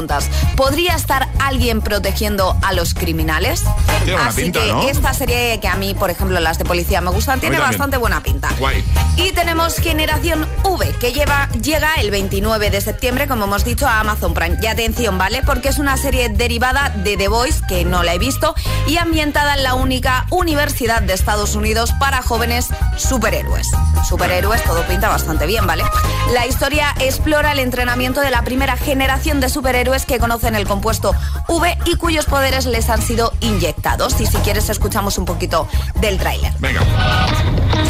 ¿Podría 0.57 0.95
estar 0.95 1.29
alguien 1.39 1.81
protegiendo 1.81 2.57
a 2.63 2.73
los 2.73 2.95
criminales? 2.95 3.65
Tiene 4.05 4.21
Así 4.21 4.43
pinta, 4.43 4.61
que 4.61 4.73
¿no? 4.73 4.83
esta 4.89 5.13
serie 5.15 5.59
que 5.61 5.69
a 5.69 5.77
mí, 5.77 5.95
por 5.95 6.11
ejemplo, 6.11 6.41
las 6.41 6.59
de 6.59 6.65
policía 6.65 7.01
me 7.01 7.11
gustan, 7.11 7.41
tiene 7.41 7.59
bastante 7.59 7.97
buena 7.97 8.23
pinta. 8.23 8.51
Guay. 8.59 8.85
Y 9.17 9.33
tenemos 9.33 9.77
Generación 9.77 10.47
V, 10.65 10.95
que 11.01 11.13
lleva, 11.13 11.49
llega 11.63 11.95
el 11.97 12.11
29 12.11 12.71
de 12.71 12.81
septiembre, 12.81 13.29
como 13.29 13.45
hemos 13.45 13.65
dicho, 13.65 13.87
a 13.87 14.01
Amazon 14.01 14.33
Prime. 14.35 14.59
Y 14.63 14.67
atención, 14.67 15.19
¿vale? 15.19 15.43
Porque 15.43 15.69
es 15.69 15.79
una 15.79 15.97
serie 15.97 16.29
derivada 16.29 16.91
de 16.91 17.17
The 17.17 17.29
Voice, 17.29 17.61
que 17.69 17.85
no 17.85 18.03
la 18.03 18.15
he 18.15 18.19
visto, 18.19 18.55
y 18.87 18.97
ambientada 18.97 19.55
en 19.55 19.63
la 19.63 19.75
única 19.75 20.27
universidad 20.31 21.03
de 21.03 21.13
Estados 21.13 21.55
Unidos 21.55 21.93
para 21.99 22.23
jóvenes 22.23 22.69
superhéroes. 22.97 23.67
Superhéroes, 24.09 24.63
todo 24.65 24.83
pinta 24.87 25.09
bastante 25.09 25.47
bien, 25.47 25.67
¿vale? 25.67 25.85
La 26.33 26.47
historia 26.47 26.95
explora 27.01 27.53
el 27.53 27.59
entrenamiento 27.59 28.21
de 28.21 28.31
la 28.31 28.43
primera 28.43 28.77
generación 28.77 29.41
de 29.41 29.49
superhéroes 29.49 29.90
que 30.07 30.21
conocen 30.21 30.55
el 30.55 30.67
compuesto 30.69 31.13
V 31.49 31.79
y 31.85 31.97
cuyos 31.97 32.27
poderes 32.27 32.67
les 32.67 32.89
han 32.91 33.03
sido 33.03 33.33
inyectados. 33.41 34.21
Y 34.21 34.27
si 34.27 34.37
quieres, 34.39 34.69
escuchamos 34.71 35.19
un 35.19 35.25
poquito 35.25 35.69
del 35.97 36.17
tráiler. 36.17 36.53
Venga. 36.61 36.81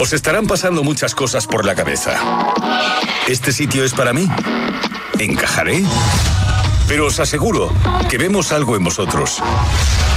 Os 0.01 0.15
estarán 0.15 0.47
pasando 0.47 0.83
muchas 0.83 1.15
cosas 1.15 1.47
por 1.47 1.67
la 1.67 1.75
cabeza. 1.75 2.19
¿Este 3.29 3.53
sitio 3.53 3.85
es 3.85 3.93
para 3.93 4.15
mí? 4.15 4.27
¿Encajaré? 5.19 5.85
Pero 6.89 7.07
os 7.07 7.21
aseguro 7.21 7.71
que 8.09 8.17
vemos 8.17 8.51
algo 8.51 8.77
en 8.77 8.85
vosotros. 8.85 9.43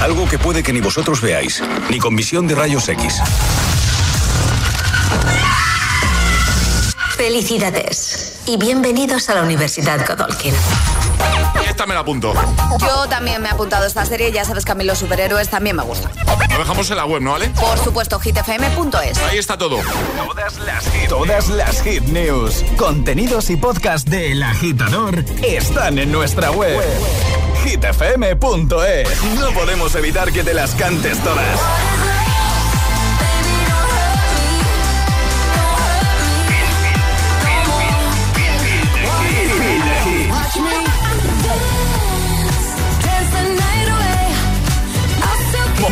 Algo 0.01 0.27
que 0.29 0.39
puede 0.39 0.63
que 0.63 0.71
ni 0.71 0.79
vosotros 0.79 1.21
veáis, 1.21 1.61
ni 1.89 1.99
con 1.99 2.15
visión 2.15 2.47
de 2.47 2.55
rayos 2.55 2.87
X. 2.87 3.21
Felicidades 7.17 8.39
y 8.45 8.57
bienvenidos 8.57 9.29
a 9.29 9.35
la 9.35 9.43
Universidad 9.43 10.05
Godolkin. 10.07 10.53
Esta 11.73 11.87
me 11.87 11.95
la 11.95 12.01
apunto. 12.01 12.35
Yo 12.79 13.09
también 13.09 13.41
me 13.41 13.47
he 13.49 13.51
apuntado 13.51 13.85
a 13.85 13.87
esta 13.87 14.05
serie, 14.05 14.31
ya 14.31 14.45
sabes 14.45 14.63
que 14.63 14.73
a 14.73 14.75
mí 14.75 14.83
los 14.83 14.99
superhéroes 14.99 15.49
también 15.49 15.75
me 15.75 15.81
gustan. 15.81 16.11
Lo 16.51 16.59
dejamos 16.59 16.91
en 16.91 16.97
la 16.97 17.05
web, 17.05 17.19
¿no, 17.19 17.33
Ale? 17.33 17.49
Por 17.49 17.79
supuesto, 17.79 18.19
hitfm.es. 18.19 19.17
Ahí 19.17 19.39
está 19.39 19.57
todo. 19.57 19.79
Todas 20.15 20.59
las 20.59 20.87
hit, 20.91 21.09
todas 21.09 21.49
las 21.49 21.81
hit 21.81 22.03
news, 22.03 22.63
contenidos 22.77 23.49
y 23.49 23.55
podcast 23.55 24.07
de 24.07 24.33
El 24.33 24.43
Agitador 24.43 25.25
están 25.41 25.97
en 25.97 26.11
nuestra 26.11 26.51
web. 26.51 26.79
hitfm.es. 27.65 29.23
No 29.39 29.51
podemos 29.53 29.95
evitar 29.95 30.31
que 30.31 30.43
te 30.43 30.53
las 30.53 30.75
cantes 30.75 31.17
todas. 31.23 31.59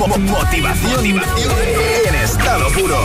Mo- 0.01 0.07
mo- 0.07 0.17
Motivación 0.17 1.05
en 1.05 2.15
estado 2.15 2.67
puro. 2.73 2.97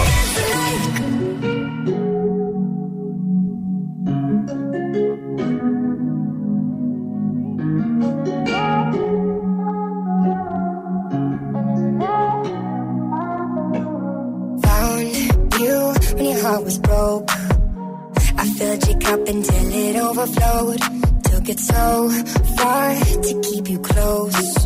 Was 16.65 16.79
broke. 16.79 17.31
I 18.39 18.49
filled 18.57 18.89
your 18.89 18.99
cup 19.01 19.21
until 19.29 19.75
it 19.75 19.97
overflowed. 19.97 20.81
Took 21.25 21.49
it 21.51 21.61
so 21.61 22.09
far 22.57 22.95
to 22.95 23.41
keep 23.43 23.69
you 23.69 23.79
close. 23.81 24.66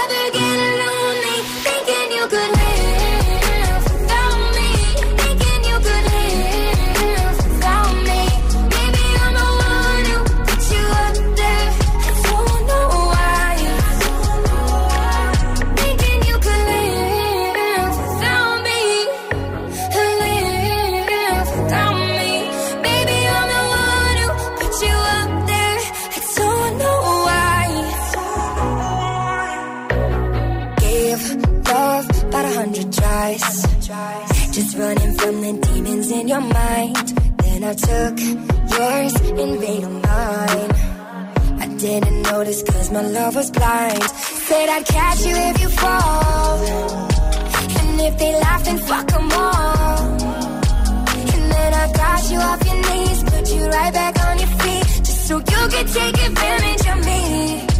my 43.01 43.07
love 43.09 43.35
was 43.35 43.49
blind. 43.51 44.03
Said 44.47 44.69
I'd 44.69 44.85
catch 44.85 45.25
you 45.25 45.35
if 45.35 45.61
you 45.61 45.69
fall. 45.69 46.57
And 47.79 48.01
if 48.01 48.17
they 48.17 48.33
laugh, 48.33 48.63
then 48.63 48.77
fuck 48.89 49.13
'em 49.13 49.31
all. 49.31 49.99
And 51.33 51.43
then 51.55 51.71
I 51.83 51.85
got 52.03 52.21
you 52.31 52.39
off 52.49 52.61
your 52.69 52.79
knees, 52.87 53.23
put 53.23 53.45
you 53.55 53.63
right 53.77 53.93
back 53.93 54.15
on 54.27 54.35
your 54.43 54.53
feet, 54.61 54.87
just 55.07 55.27
so 55.27 55.35
you 55.37 55.61
could 55.73 55.87
take 55.99 56.17
advantage 56.29 56.85
of 56.93 57.05
me. 57.05 57.70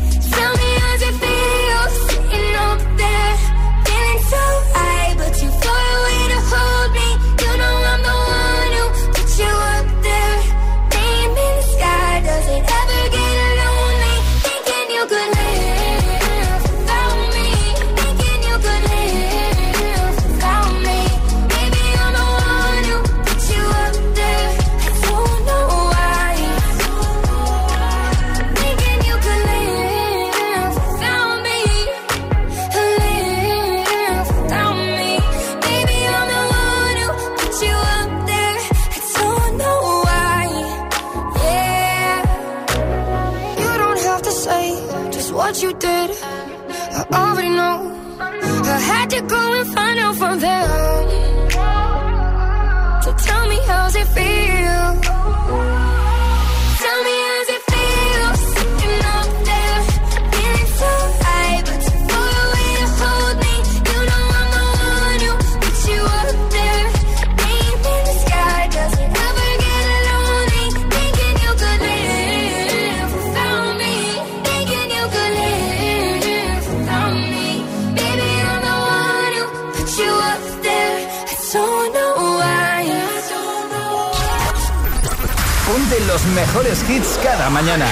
Ponte 85.92 86.06
los 86.06 86.24
mejores 86.28 86.90
hits 86.90 87.20
cada 87.22 87.50
mañana. 87.50 87.86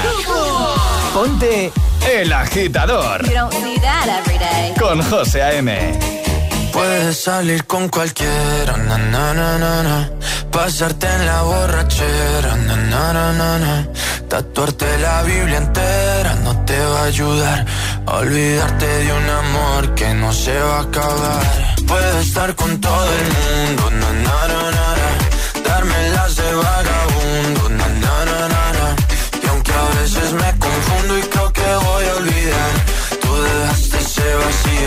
Ponte 1.14 1.70
El 2.10 2.32
Agitador 2.32 3.26
You 3.28 3.34
don't 3.34 3.52
see 3.52 3.78
that 3.82 4.08
every 4.08 4.38
day. 4.38 4.74
con 4.80 5.02
José 5.02 5.42
A.M. 5.44 6.00
Puedes 6.72 7.22
salir 7.22 7.66
con 7.66 7.90
cualquiera, 7.90 8.78
na, 8.78 8.98
na, 8.98 9.34
na, 9.34 9.58
na, 9.58 9.84
na. 9.84 10.10
Pasarte 10.50 11.08
en 11.08 11.26
la 11.26 11.42
borrachera, 11.42 12.56
na, 12.56 12.78
na, 12.78 13.12
na, 13.12 13.34
na, 13.34 13.60
na. 13.60 13.88
Tatuarte 14.30 14.98
la 15.00 15.22
Biblia 15.24 15.58
entera 15.58 16.36
no 16.36 16.56
te 16.64 16.80
va 16.80 17.02
a 17.02 17.04
ayudar. 17.04 17.66
a 18.06 18.16
Olvidarte 18.16 18.88
de 18.88 19.12
un 19.12 19.30
amor 19.30 19.94
que 19.96 20.14
no 20.14 20.32
se 20.32 20.58
va 20.58 20.78
a 20.78 20.82
acabar. 20.84 21.66
Puedes 21.86 22.28
estar 22.28 22.56
con 22.56 22.80
todo 22.80 23.10
el 23.20 23.26
mundo, 23.36 23.90
na, 23.92 24.14
na, 24.14 24.48
na, 24.48 24.72
na, 24.72 24.88
na. 25.02 25.10
Darme 25.68 26.10
las 26.12 26.36
de 26.38 26.54
vagabundo, 26.54 27.09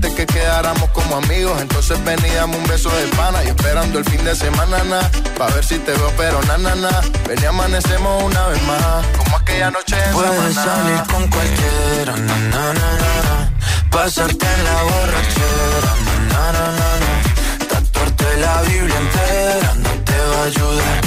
Dijiste 0.00 0.14
que 0.14 0.32
quedáramos 0.32 0.88
como 0.90 1.16
amigos, 1.16 1.60
entonces 1.60 2.02
ven 2.04 2.18
y 2.24 2.30
dame 2.34 2.56
un 2.56 2.64
beso 2.68 2.88
de 2.88 3.06
pana. 3.16 3.42
Y 3.42 3.48
esperando 3.48 3.98
el 3.98 4.04
fin 4.04 4.24
de 4.24 4.34
semana, 4.36 4.84
na, 4.84 5.00
pa' 5.36 5.48
ver 5.48 5.64
si 5.64 5.78
te 5.78 5.92
veo, 5.92 6.12
pero 6.16 6.40
na, 6.42 6.56
na, 6.56 6.74
na. 6.76 7.00
Ven 7.26 7.38
y 7.42 7.44
amanecemos 7.44 8.22
una 8.22 8.46
vez 8.46 8.62
más, 8.62 9.06
como 9.16 9.36
aquella 9.36 9.70
noche 9.72 9.96
en 9.96 10.12
Puedes 10.12 10.54
salir 10.54 11.02
con 11.10 11.26
cualquiera, 11.28 12.12
na, 12.16 12.36
na, 12.36 12.72
na, 12.74 12.90
na. 13.02 13.50
Pasarte 13.90 14.46
en 14.46 14.64
la 14.64 14.82
borrachera, 14.84 15.92
na, 16.30 16.52
na, 16.52 16.64
na, 16.78 16.88
na. 17.02 17.66
Tatuarte 17.68 18.36
la 18.38 18.62
Biblia 18.62 18.96
entera 18.98 19.74
no 19.74 19.90
te 20.04 20.18
va 20.30 20.42
a 20.42 20.44
ayudar. 20.44 21.00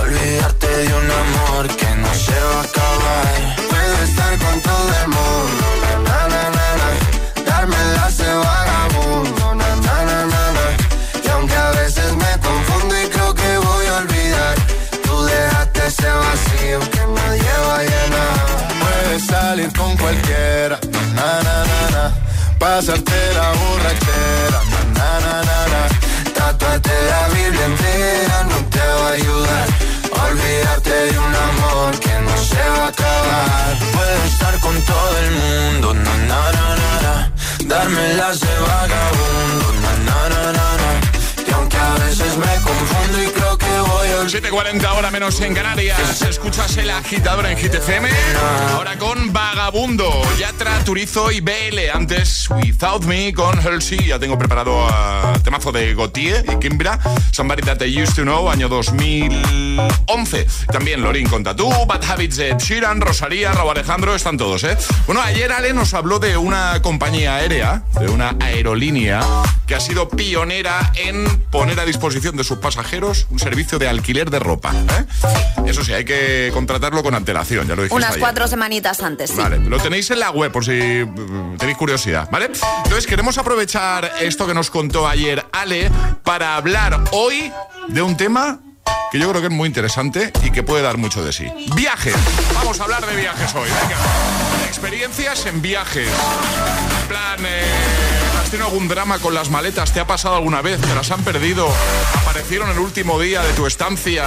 Olvidarte 0.00 0.66
de 0.66 0.94
un 0.94 1.10
amor 1.10 1.76
que 1.76 1.90
no 1.96 2.14
se 2.14 2.32
va 2.40 2.60
a 2.60 2.64
acabar. 2.64 3.56
Puedo 3.68 3.96
estar 4.04 4.38
con 4.38 4.60
todo 4.62 4.88
el 5.02 5.08
mundo, 5.08 5.59
cualquiera. 20.10 20.78
Pasarte 22.58 23.20
la 23.34 23.52
borrachera, 23.60 24.60
na, 24.96 25.10
na, 25.24 25.34
na, 25.48 25.58
na. 25.72 25.82
Tatuarte 26.34 26.96
la 27.10 27.28
Biblia 27.34 27.64
entera 27.64 28.44
no 28.50 28.56
te 28.74 28.86
va 28.98 29.08
a 29.08 29.12
ayudar. 29.12 29.68
a 30.16 30.24
Olvidarte 30.24 30.90
de 30.90 31.18
un 31.18 31.34
amor 31.48 31.98
que 31.98 32.14
no 32.26 32.36
se 32.50 32.62
va 32.76 32.84
a 32.84 32.88
acabar. 32.88 33.78
Puedes 33.94 34.32
estar 34.32 34.58
con 34.60 34.76
todo 34.82 35.18
el 35.24 35.30
mundo, 35.42 35.94
na, 35.94 36.14
na, 36.30 36.40
na, 36.56 36.66
na, 36.80 36.92
na. 37.04 37.32
Darme 37.64 38.14
las 38.14 38.40
de 38.40 38.54
vagabundo, 38.68 39.66
na, 39.82 39.92
na, 40.08 40.18
na, 40.32 40.42
na, 40.58 40.68
na. 40.82 40.90
Y 41.48 41.52
aunque 41.52 41.76
a 41.78 41.94
veces 42.04 42.36
me 42.36 42.54
confundo 42.68 43.22
y 43.22 43.39
7.40 44.28 44.84
ahora 44.84 45.10
menos 45.10 45.40
en 45.40 45.54
Canarias. 45.54 46.22
Escuchas 46.22 46.76
el 46.76 46.90
agitador 46.90 47.46
en 47.46 47.56
FM. 47.56 48.08
Ahora 48.74 48.98
con 48.98 49.32
Vagabundo, 49.32 50.22
Yatra, 50.38 50.84
Turizo 50.84 51.30
y 51.30 51.40
BL. 51.40 51.90
Antes 51.94 52.48
Without 52.50 53.04
Me 53.04 53.32
con 53.32 53.58
Halsey. 53.58 54.06
Ya 54.06 54.18
tengo 54.18 54.38
preparado 54.38 54.86
a 54.86 55.32
temazo 55.42 55.72
de 55.72 55.94
Gautier 55.94 56.44
y 56.52 56.58
Kimbra. 56.58 56.98
Somebody 57.30 57.62
That 57.62 57.80
I 57.80 58.02
Used 58.02 58.16
to 58.16 58.22
Know, 58.22 58.50
año 58.50 58.68
2011. 58.68 60.46
También 60.70 61.02
Lorin 61.02 61.26
con 61.26 61.42
Tattoo, 61.42 61.86
Bad 61.86 62.04
Habits 62.04 62.36
de 62.36 62.56
Sheeran, 62.58 63.00
Rosalía, 63.00 63.52
Raúl 63.52 63.70
Alejandro. 63.70 64.14
Están 64.14 64.36
todos, 64.36 64.64
¿eh? 64.64 64.76
Bueno, 65.06 65.22
ayer 65.22 65.50
Ale 65.50 65.72
nos 65.72 65.94
habló 65.94 66.18
de 66.18 66.36
una 66.36 66.82
compañía 66.82 67.36
aérea, 67.36 67.84
de 67.98 68.08
una 68.08 68.36
aerolínea 68.40 69.20
que 69.66 69.74
ha 69.74 69.80
sido 69.80 70.08
pionera 70.08 70.92
en 70.96 71.40
poner 71.50 71.78
a 71.80 71.84
disposición 71.84 72.36
de 72.36 72.44
sus 72.44 72.58
pasajeros 72.58 73.28
un 73.30 73.38
servicio 73.38 73.78
de 73.78 73.88
alquiler 73.88 74.09
de 74.12 74.38
ropa. 74.40 74.72
¿eh? 74.74 75.06
Eso 75.66 75.84
sí, 75.84 75.92
hay 75.92 76.04
que 76.04 76.50
contratarlo 76.52 77.02
con 77.02 77.14
antelación, 77.14 77.68
ya 77.68 77.76
lo 77.76 77.82
dijiste 77.82 77.94
Unas 77.96 78.10
ayer. 78.10 78.20
cuatro 78.20 78.48
semanitas 78.48 79.00
antes, 79.02 79.30
sí. 79.30 79.36
Vale, 79.36 79.58
lo 79.58 79.78
tenéis 79.78 80.10
en 80.10 80.18
la 80.18 80.30
web 80.30 80.50
por 80.50 80.64
si 80.64 80.72
mm, 80.72 81.56
tenéis 81.58 81.78
curiosidad, 81.78 82.28
¿vale? 82.30 82.46
Entonces 82.84 83.06
queremos 83.06 83.38
aprovechar 83.38 84.10
esto 84.20 84.46
que 84.48 84.54
nos 84.54 84.68
contó 84.70 85.06
ayer 85.06 85.46
Ale 85.52 85.90
para 86.24 86.56
hablar 86.56 87.00
hoy 87.12 87.52
de 87.88 88.02
un 88.02 88.16
tema 88.16 88.58
que 89.12 89.18
yo 89.20 89.28
creo 89.30 89.40
que 89.40 89.46
es 89.46 89.52
muy 89.52 89.68
interesante 89.68 90.32
y 90.42 90.50
que 90.50 90.62
puede 90.64 90.82
dar 90.82 90.96
mucho 90.96 91.24
de 91.24 91.32
sí. 91.32 91.46
Viajes. 91.76 92.16
Vamos 92.54 92.80
a 92.80 92.84
hablar 92.84 93.06
de 93.06 93.14
viajes 93.16 93.54
hoy. 93.54 93.68
Venga. 93.68 93.96
Experiencias 94.66 95.46
en 95.46 95.62
viajes. 95.62 96.08
En 97.02 97.08
plan, 97.08 97.38
eh, 97.44 97.64
¿Has 98.50 98.54
tenido 98.54 98.68
algún 98.68 98.88
drama 98.88 99.20
con 99.20 99.32
las 99.32 99.48
maletas? 99.48 99.92
¿Te 99.92 100.00
ha 100.00 100.08
pasado 100.08 100.34
alguna 100.34 100.60
vez? 100.60 100.80
¿Te 100.80 100.92
las 100.92 101.08
han 101.12 101.22
perdido? 101.22 101.68
¿Aparecieron 102.20 102.68
el 102.68 102.80
último 102.80 103.20
día 103.20 103.42
de 103.42 103.52
tu 103.52 103.64
estancia? 103.64 104.24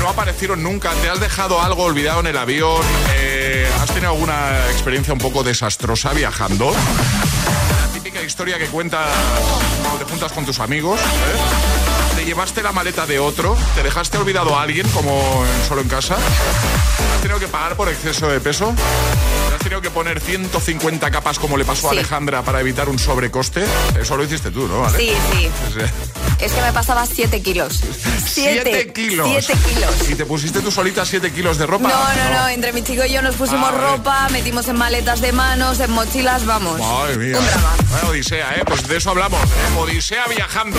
¿No 0.00 0.08
aparecieron 0.08 0.60
nunca? 0.60 0.90
¿Te 0.94 1.08
has 1.08 1.20
dejado 1.20 1.62
algo 1.62 1.84
olvidado 1.84 2.18
en 2.18 2.26
el 2.26 2.36
avión? 2.36 2.82
Eh, 3.14 3.70
¿Has 3.80 3.86
tenido 3.90 4.10
alguna 4.10 4.58
experiencia 4.72 5.12
un 5.12 5.20
poco 5.20 5.44
desastrosa 5.44 6.12
viajando? 6.12 6.72
La 6.72 7.92
típica 7.92 8.20
historia 8.20 8.58
que 8.58 8.66
cuentas 8.66 9.06
cuando 9.82 10.04
te 10.04 10.10
juntas 10.10 10.32
con 10.32 10.44
tus 10.44 10.58
amigos. 10.58 10.98
¿eh? 10.98 12.16
¿Te 12.16 12.24
llevaste 12.24 12.64
la 12.64 12.72
maleta 12.72 13.06
de 13.06 13.20
otro? 13.20 13.56
¿Te 13.76 13.84
dejaste 13.84 14.18
olvidado 14.18 14.58
a 14.58 14.62
alguien 14.62 14.88
como 14.88 15.44
solo 15.68 15.82
en 15.82 15.88
casa? 15.88 16.16
¿Has 16.16 17.20
tenido 17.22 17.38
que 17.38 17.46
pagar 17.46 17.76
por 17.76 17.88
exceso 17.88 18.26
de 18.26 18.40
peso? 18.40 18.74
tenido 19.60 19.80
que 19.80 19.90
poner 19.90 20.20
150 20.20 21.10
capas 21.10 21.38
como 21.38 21.56
le 21.56 21.64
pasó 21.64 21.88
a 21.88 21.92
Alejandra 21.92 22.42
para 22.42 22.60
evitar 22.60 22.88
un 22.88 22.98
sobrecoste? 22.98 23.64
Eso 24.00 24.16
lo 24.16 24.24
hiciste 24.24 24.50
tú, 24.50 24.66
¿no? 24.66 24.88
Sí, 24.90 25.12
sí. 25.32 25.48
Es 26.40 26.52
que 26.52 26.60
me 26.62 26.72
pasaba 26.72 27.04
7 27.06 27.42
kilos. 27.42 27.80
7 28.24 28.92
kilos. 28.92 29.28
7 29.44 29.60
kilos. 29.68 30.10
¿Y 30.10 30.14
te 30.14 30.24
pusiste 30.24 30.60
tú 30.60 30.70
solita 30.70 31.04
7 31.04 31.30
kilos 31.32 31.58
de 31.58 31.66
ropa? 31.66 31.88
No, 31.88 31.94
no, 31.94 32.40
no, 32.40 32.48
Entre 32.48 32.72
mi 32.72 32.82
chico 32.82 33.04
y 33.04 33.12
yo 33.12 33.22
nos 33.22 33.34
pusimos 33.36 33.72
ropa, 33.72 34.28
metimos 34.30 34.66
en 34.68 34.76
maletas 34.76 35.20
de 35.20 35.32
manos, 35.32 35.80
en 35.80 35.90
mochilas, 35.90 36.46
vamos. 36.46 36.80
Madre 36.80 37.16
mía. 37.18 37.38
Un 37.38 37.46
drama. 37.46 37.74
Odisea, 38.08 38.54
¿eh? 38.56 38.62
Pues 38.66 38.86
de 38.88 38.96
eso 38.96 39.10
hablamos. 39.10 39.42
¿eh? 39.42 39.78
Odisea 39.78 40.26
viajando. 40.28 40.78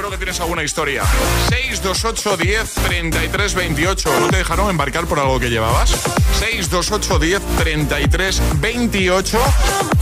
Seguro 0.00 0.16
que 0.16 0.24
tienes 0.24 0.40
alguna 0.40 0.64
historia. 0.64 1.04
628 1.50 2.38
10 2.38 2.72
33 2.72 3.54
28. 3.54 4.20
¿No 4.20 4.28
te 4.28 4.38
dejaron 4.38 4.70
embarcar 4.70 5.06
por 5.06 5.18
algo 5.18 5.38
que 5.38 5.50
llevabas? 5.50 5.90
628 6.38 7.18
10 7.18 7.42
33 7.58 8.42
28. 8.62 9.38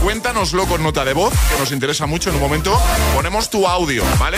Cuéntanoslo 0.01 0.67
con 0.67 0.83
nota 0.83 1.03
de 1.03 1.11
voz, 1.11 1.33
que 1.51 1.59
nos 1.59 1.73
interesa 1.73 2.05
mucho. 2.05 2.29
En 2.29 2.37
un 2.37 2.41
momento 2.41 2.81
ponemos 3.13 3.49
tu 3.49 3.67
audio, 3.67 4.05
¿vale? 4.17 4.37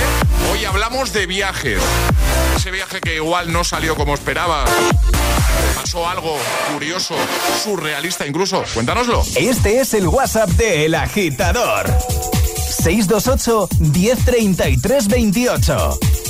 Hoy 0.52 0.66
hablamos 0.66 1.14
de 1.14 1.28
viajes. 1.28 1.80
Ese 2.56 2.72
viaje 2.72 3.00
que 3.00 3.18
igual 3.18 3.54
no 3.54 3.64
salió 3.64 3.96
como 3.96 4.16
esperabas. 4.16 4.68
Pasó 5.76 6.10
algo 6.10 6.40
curioso, 6.74 7.14
surrealista 7.64 8.26
incluso. 8.26 8.64
Cuéntanoslo. 8.74 9.24
Este 9.36 9.82
es 9.82 9.94
el 9.94 10.08
WhatsApp 10.08 10.50
de 10.50 10.86
El 10.86 10.96
Agitador. 10.96 11.86
628 12.82 13.70
1033 13.80 14.96
28. 14.96 16.22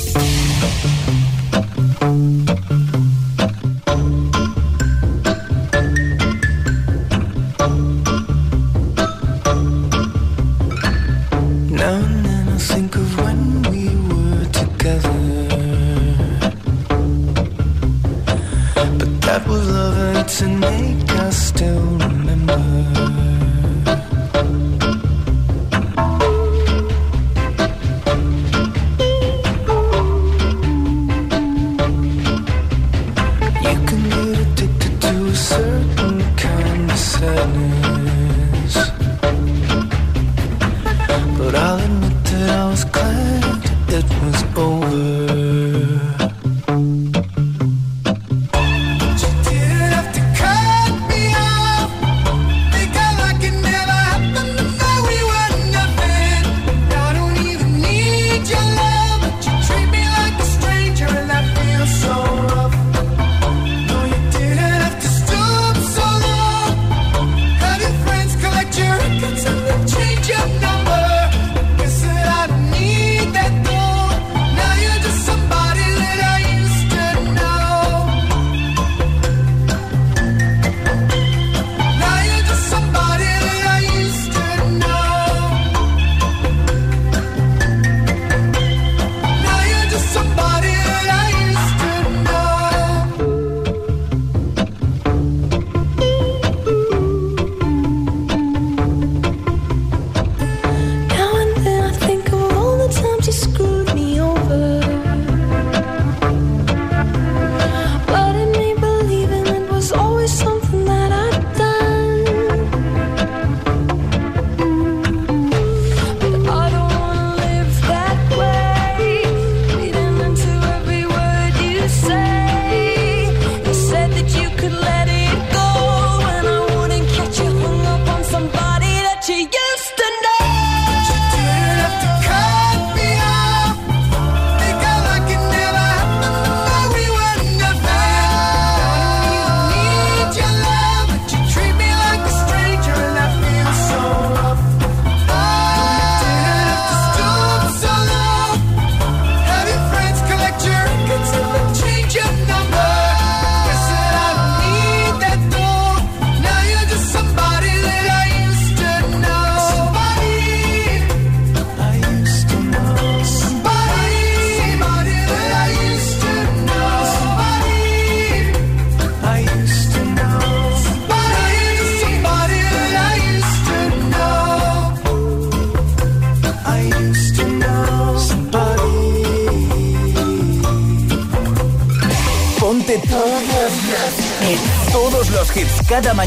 to 20.38 20.48
make 20.48 21.12
us 21.12 21.36
still 21.48 22.21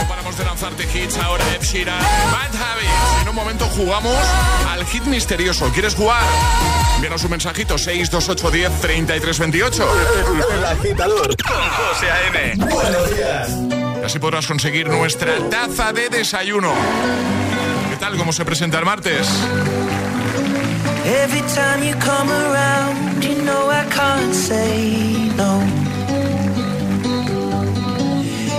No 0.00 0.08
paramos 0.08 0.36
de 0.36 0.44
lanzarte 0.44 0.84
hits 0.84 1.16
ahora, 1.18 1.44
Ed 1.54 1.86
Bad 1.86 2.54
Habits. 2.54 3.22
En 3.22 3.28
un 3.28 3.34
momento 3.34 3.66
jugamos 3.76 4.16
al 4.70 4.84
hit 4.86 5.04
misterioso. 5.04 5.70
¿Quieres 5.72 5.94
jugar? 5.94 6.22
Envíanos 6.96 7.24
un 7.24 7.30
mensajito 7.30 7.76
62810 7.78 8.80
3328. 8.80 9.88
El 10.54 10.64
agitador 10.64 11.36
José 11.44 12.10
A.M. 12.10 12.54
Buenos 12.66 13.16
días. 13.16 13.48
Así 14.04 14.18
podrás 14.18 14.46
conseguir 14.46 14.88
nuestra 14.88 15.32
taza 15.48 15.92
de 15.92 16.08
desayuno. 16.10 16.72
¿Qué 17.90 17.96
tal? 17.96 18.16
¿Cómo 18.16 18.32
se 18.32 18.44
presenta 18.44 18.78
el 18.78 18.84
martes? 18.84 19.26
Every 21.06 21.42
time 21.54 21.82
you 21.82 21.94
come 22.00 22.30
around, 22.30 23.22
you 23.22 23.34
know 23.42 23.70
I 23.70 23.84
can't 23.90 24.34
say 24.34 25.30
no. 25.36 25.83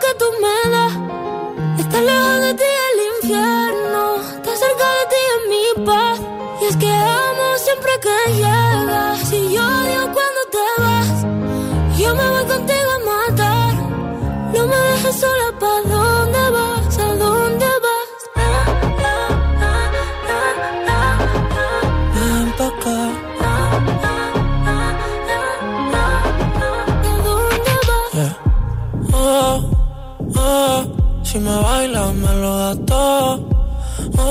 Que 0.00 0.14
tú 0.18 0.24
me 0.42 0.70
das. 0.70 0.92
Está 1.78 2.00
lejos 2.00 2.40
de 2.40 2.54
ti 2.54 2.64
el 2.90 2.98
infierno, 3.16 3.63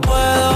puedo 0.00 0.53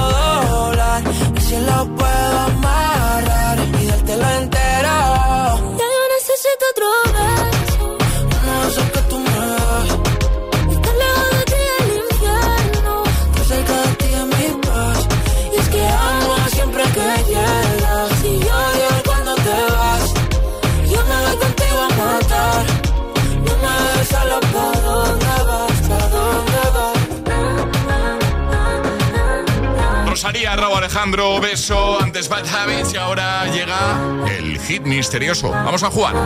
Alejandro, 30.99 31.41
beso, 31.41 32.03
antes 32.03 32.29
Bad 32.29 32.45
Habits 32.53 32.93
y 32.93 32.97
ahora 32.97 33.47
llega 33.53 34.27
el 34.37 34.59
hit 34.59 34.83
misterioso. 34.83 35.49
Vamos 35.49 35.85
a 35.85 35.91
jugar. 35.93 36.17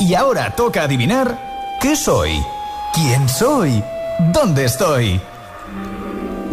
Y 0.00 0.12
ahora 0.14 0.54
toca 0.54 0.82
adivinar 0.82 1.78
qué 1.80 1.96
soy, 1.96 2.44
quién 2.92 3.26
soy, 3.26 3.82
dónde 4.34 4.66
estoy. 4.66 5.18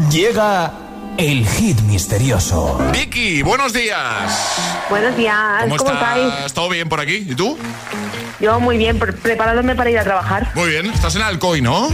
Llega 0.10 0.72
el 1.18 1.46
hit 1.46 1.78
misterioso. 1.82 2.80
Vicky, 2.94 3.42
buenos 3.42 3.74
días. 3.74 4.56
Buenos 4.90 5.18
días, 5.18 5.64
¿Cómo, 5.64 5.76
¿cómo, 5.76 5.92
estás? 5.92 6.18
estáis? 6.18 6.54
¿Todo 6.54 6.70
bien 6.70 6.88
por 6.88 7.02
aquí? 7.02 7.28
¿Y 7.30 7.36
tú? 7.36 7.58
Yo 8.40 8.58
muy 8.62 8.78
bien, 8.78 8.98
pre- 9.00 9.12
preparándome 9.12 9.76
para 9.76 9.90
ir 9.90 10.00
a 10.00 10.06
trabajar. 10.06 10.50
Muy 10.56 10.70
bien. 10.70 10.86
Estás 10.86 11.14
en 11.18 11.24
Alcoy, 11.24 11.62
¿no? 11.62 11.90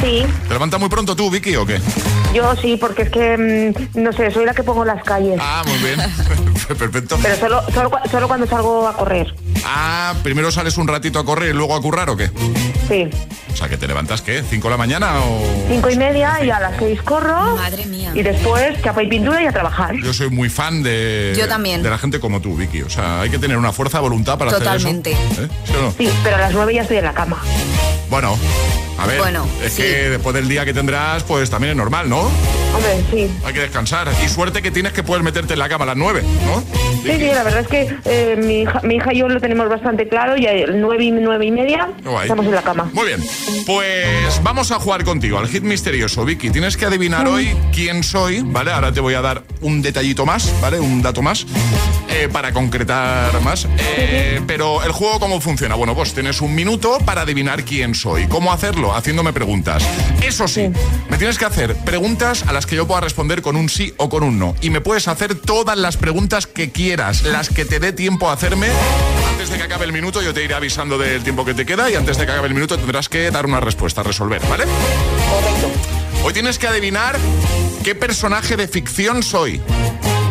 Sí, 0.00 0.26
¿Te 0.48 0.54
levantas 0.54 0.80
muy 0.80 0.88
pronto 0.88 1.14
tú, 1.14 1.30
Vicky, 1.30 1.54
o 1.54 1.64
qué? 1.64 1.80
Yo 2.32 2.54
sí, 2.56 2.76
porque 2.76 3.02
es 3.02 3.10
que, 3.10 3.74
mm, 3.94 4.00
no 4.02 4.12
sé, 4.12 4.30
soy 4.30 4.44
la 4.44 4.54
que 4.54 4.62
pongo 4.62 4.84
las 4.84 5.02
calles. 5.04 5.38
Ah, 5.40 5.62
muy 5.66 5.78
bien. 5.78 5.98
Perfecto. 6.78 7.18
Pero 7.22 7.36
solo, 7.36 7.62
solo, 7.72 7.90
solo 8.10 8.28
cuando 8.28 8.46
salgo 8.46 8.86
a 8.88 8.96
correr. 8.96 9.34
Ah, 9.64 10.14
primero 10.22 10.50
sales 10.50 10.76
un 10.78 10.88
ratito 10.88 11.18
a 11.18 11.24
correr 11.24 11.50
y 11.50 11.52
luego 11.52 11.74
a 11.74 11.80
currar, 11.82 12.08
¿o 12.10 12.16
qué? 12.16 12.30
Sí, 12.88 13.08
O 13.52 13.56
sea, 13.56 13.68
que 13.68 13.76
te 13.76 13.86
levantas, 13.86 14.22
¿qué? 14.22 14.42
¿Cinco 14.48 14.68
de 14.68 14.72
la 14.72 14.76
mañana 14.78 15.20
o...? 15.20 15.40
cinco 15.68 15.90
y 15.90 15.96
media 15.96 16.42
y 16.42 16.50
a 16.50 16.58
las 16.60 16.76
seis 16.78 17.00
corro. 17.02 17.56
Madre 17.56 17.84
mía. 17.86 18.12
Y 18.14 18.22
después 18.22 18.80
chapa 18.82 19.02
y 19.02 19.08
pintura 19.08 19.42
y 19.42 19.46
a 19.46 19.52
trabajar. 19.52 19.94
Yo 19.96 20.12
soy 20.12 20.30
muy 20.30 20.48
fan 20.48 20.82
de... 20.82 21.34
Yo 21.38 21.46
también. 21.48 21.82
De 21.82 21.90
la 21.90 21.98
gente 21.98 22.18
como 22.20 22.40
tú, 22.40 22.56
Vicky. 22.56 22.82
O 22.82 22.90
sea, 22.90 23.20
hay 23.20 23.30
que 23.30 23.38
tener 23.38 23.56
una 23.58 23.72
fuerza 23.72 23.98
de 23.98 24.02
voluntad 24.02 24.38
para 24.38 24.50
Totalmente. 24.50 25.14
hacer 25.14 25.32
eso. 25.32 25.42
¿Eh? 25.44 25.48
¿Sí 25.64 25.72
o 25.78 25.82
no? 25.82 25.92
Sí, 25.96 26.10
pero 26.24 26.36
a 26.36 26.40
las 26.40 26.52
nueve 26.52 26.74
ya 26.74 26.82
estoy 26.82 26.96
en 26.98 27.04
la 27.04 27.12
cama. 27.14 27.38
Bueno, 28.10 28.36
a 28.98 29.06
ver, 29.06 29.18
Bueno, 29.18 29.46
es 29.64 29.72
sí. 29.72 29.82
que 29.82 30.10
después 30.10 30.34
del 30.34 30.48
día 30.48 30.64
que 30.64 30.72
tendrás, 30.74 31.22
pues 31.24 31.48
también 31.50 31.72
es 31.72 31.76
normal, 31.76 32.08
¿no? 32.08 32.20
Hombre, 32.74 33.04
sí. 33.10 33.30
Hay 33.44 33.52
que 33.52 33.60
descansar. 33.60 34.08
Y 34.24 34.28
suerte 34.28 34.62
que 34.62 34.70
tienes 34.70 34.92
que 34.92 35.02
poder 35.02 35.22
meterte 35.22 35.52
en 35.54 35.58
la 35.58 35.68
cama 35.68 35.84
a 35.84 35.88
las 35.88 35.96
nueve, 35.96 36.22
¿no? 36.46 36.62
Sí, 37.02 37.10
sí, 37.18 37.26
la 37.26 37.42
verdad 37.42 37.60
es 37.60 37.66
que 37.68 37.96
eh, 38.04 38.36
mi, 38.42 38.62
hija, 38.62 38.80
mi 38.82 38.94
hija 38.96 39.12
y 39.12 39.18
yo 39.18 39.28
lo 39.28 39.40
tenemos 39.40 39.68
bastante 39.68 40.08
claro 40.08 40.36
y 40.36 40.46
a 40.46 40.52
nueve 40.68 41.04
y 41.04 41.10
nueve 41.10 41.46
y 41.46 41.50
media 41.50 41.88
guay. 42.04 42.22
estamos 42.22 42.46
en 42.46 42.54
la 42.54 42.62
cama. 42.62 42.88
Muy 42.92 43.06
bien, 43.06 43.20
pues 43.66 44.40
vamos 44.42 44.70
a 44.70 44.78
jugar 44.78 45.04
contigo 45.04 45.38
al 45.38 45.48
hit 45.48 45.62
misterioso, 45.62 46.24
Vicky. 46.24 46.50
Tienes 46.50 46.76
que 46.76 46.86
adivinar 46.86 47.26
hoy 47.26 47.56
quién 47.74 48.02
soy, 48.04 48.42
¿vale? 48.44 48.70
Ahora 48.72 48.92
te 48.92 49.00
voy 49.00 49.14
a 49.14 49.20
dar 49.20 49.42
un 49.60 49.82
detallito 49.82 50.24
más, 50.24 50.52
¿vale? 50.60 50.78
Un 50.80 51.02
dato 51.02 51.22
más 51.22 51.44
eh, 52.08 52.28
para 52.32 52.52
concretar 52.52 53.40
más. 53.42 53.66
Eh, 53.96 54.40
pero 54.46 54.82
el 54.84 54.92
juego, 54.92 55.18
¿cómo 55.20 55.40
funciona? 55.40 55.74
Bueno, 55.74 55.94
pues 55.94 56.14
tienes 56.14 56.40
un 56.40 56.54
minuto 56.54 56.98
para 57.04 57.22
adivinar 57.22 57.64
quién 57.64 57.94
soy. 57.94 58.26
¿Cómo 58.28 58.52
hacerlo? 58.52 58.81
Haciéndome 58.90 59.32
preguntas. 59.32 59.84
Eso 60.22 60.48
sí, 60.48 60.70
me 61.08 61.18
tienes 61.18 61.38
que 61.38 61.44
hacer 61.44 61.76
preguntas 61.76 62.44
a 62.46 62.52
las 62.52 62.66
que 62.66 62.74
yo 62.74 62.86
pueda 62.86 63.02
responder 63.02 63.42
con 63.42 63.56
un 63.56 63.68
sí 63.68 63.94
o 63.98 64.08
con 64.08 64.22
un 64.22 64.38
no. 64.38 64.54
Y 64.60 64.70
me 64.70 64.80
puedes 64.80 65.08
hacer 65.08 65.34
todas 65.34 65.78
las 65.78 65.96
preguntas 65.96 66.46
que 66.46 66.72
quieras, 66.72 67.22
las 67.22 67.48
que 67.48 67.64
te 67.64 67.78
dé 67.78 67.92
tiempo 67.92 68.30
a 68.30 68.32
hacerme. 68.32 68.68
Antes 69.30 69.50
de 69.50 69.58
que 69.58 69.62
acabe 69.62 69.84
el 69.84 69.92
minuto, 69.92 70.22
yo 70.22 70.34
te 70.34 70.42
iré 70.42 70.54
avisando 70.54 70.98
del 70.98 71.22
tiempo 71.22 71.44
que 71.44 71.54
te 71.54 71.64
queda 71.64 71.90
y 71.90 71.94
antes 71.94 72.18
de 72.18 72.26
que 72.26 72.32
acabe 72.32 72.48
el 72.48 72.54
minuto 72.54 72.76
tendrás 72.78 73.08
que 73.08 73.30
dar 73.30 73.46
una 73.46 73.60
respuesta, 73.60 74.02
resolver, 74.02 74.42
¿vale? 74.48 74.64
Hoy 76.24 76.32
tienes 76.32 76.58
que 76.58 76.66
adivinar 76.66 77.18
qué 77.84 77.94
personaje 77.94 78.56
de 78.56 78.68
ficción 78.68 79.22
soy. 79.22 79.60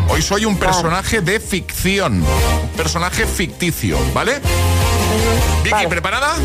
Hoy 0.10 0.22
soy 0.22 0.46
un 0.46 0.58
personaje 0.58 1.22
de 1.22 1.40
ficción, 1.40 2.22
un 2.22 2.70
personaje 2.76 3.26
ficticio, 3.26 3.98
¿vale? 4.14 4.42
Vicky, 5.64 5.88
¿preparada? 5.88 6.36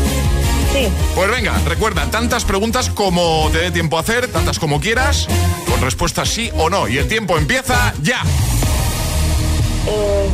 Sí. 0.73 0.87
Pues 1.15 1.31
venga, 1.31 1.53
recuerda, 1.65 2.05
tantas 2.11 2.45
preguntas 2.45 2.89
como 2.89 3.49
te 3.51 3.59
dé 3.59 3.71
tiempo 3.71 3.97
a 3.97 4.01
hacer, 4.01 4.27
tantas 4.27 4.59
como 4.59 4.79
quieras, 4.79 5.27
con 5.69 5.81
respuestas 5.81 6.29
sí 6.29 6.49
o 6.57 6.69
no. 6.69 6.87
Y 6.87 6.97
el 6.97 7.07
tiempo 7.07 7.37
empieza 7.37 7.93
ya. 8.01 8.21
Eh, 9.87 10.29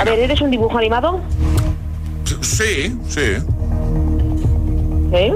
a 0.00 0.04
ver, 0.04 0.18
¿eres 0.18 0.40
un 0.40 0.50
dibujo 0.50 0.78
animado? 0.78 1.20
Sí, 2.40 2.96
sí. 3.08 3.36
¿Sí? 5.12 5.32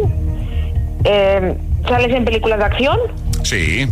Eh, 1.04 1.56
¿Sales 1.88 2.14
en 2.14 2.24
películas 2.24 2.58
de 2.58 2.64
acción? 2.64 2.98
Sí. 3.42 3.86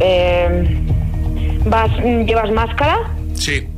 Eh, 0.00 0.84
vas, 1.66 1.90
¿Llevas 2.26 2.50
máscara? 2.50 2.98
Sí. 3.34 3.68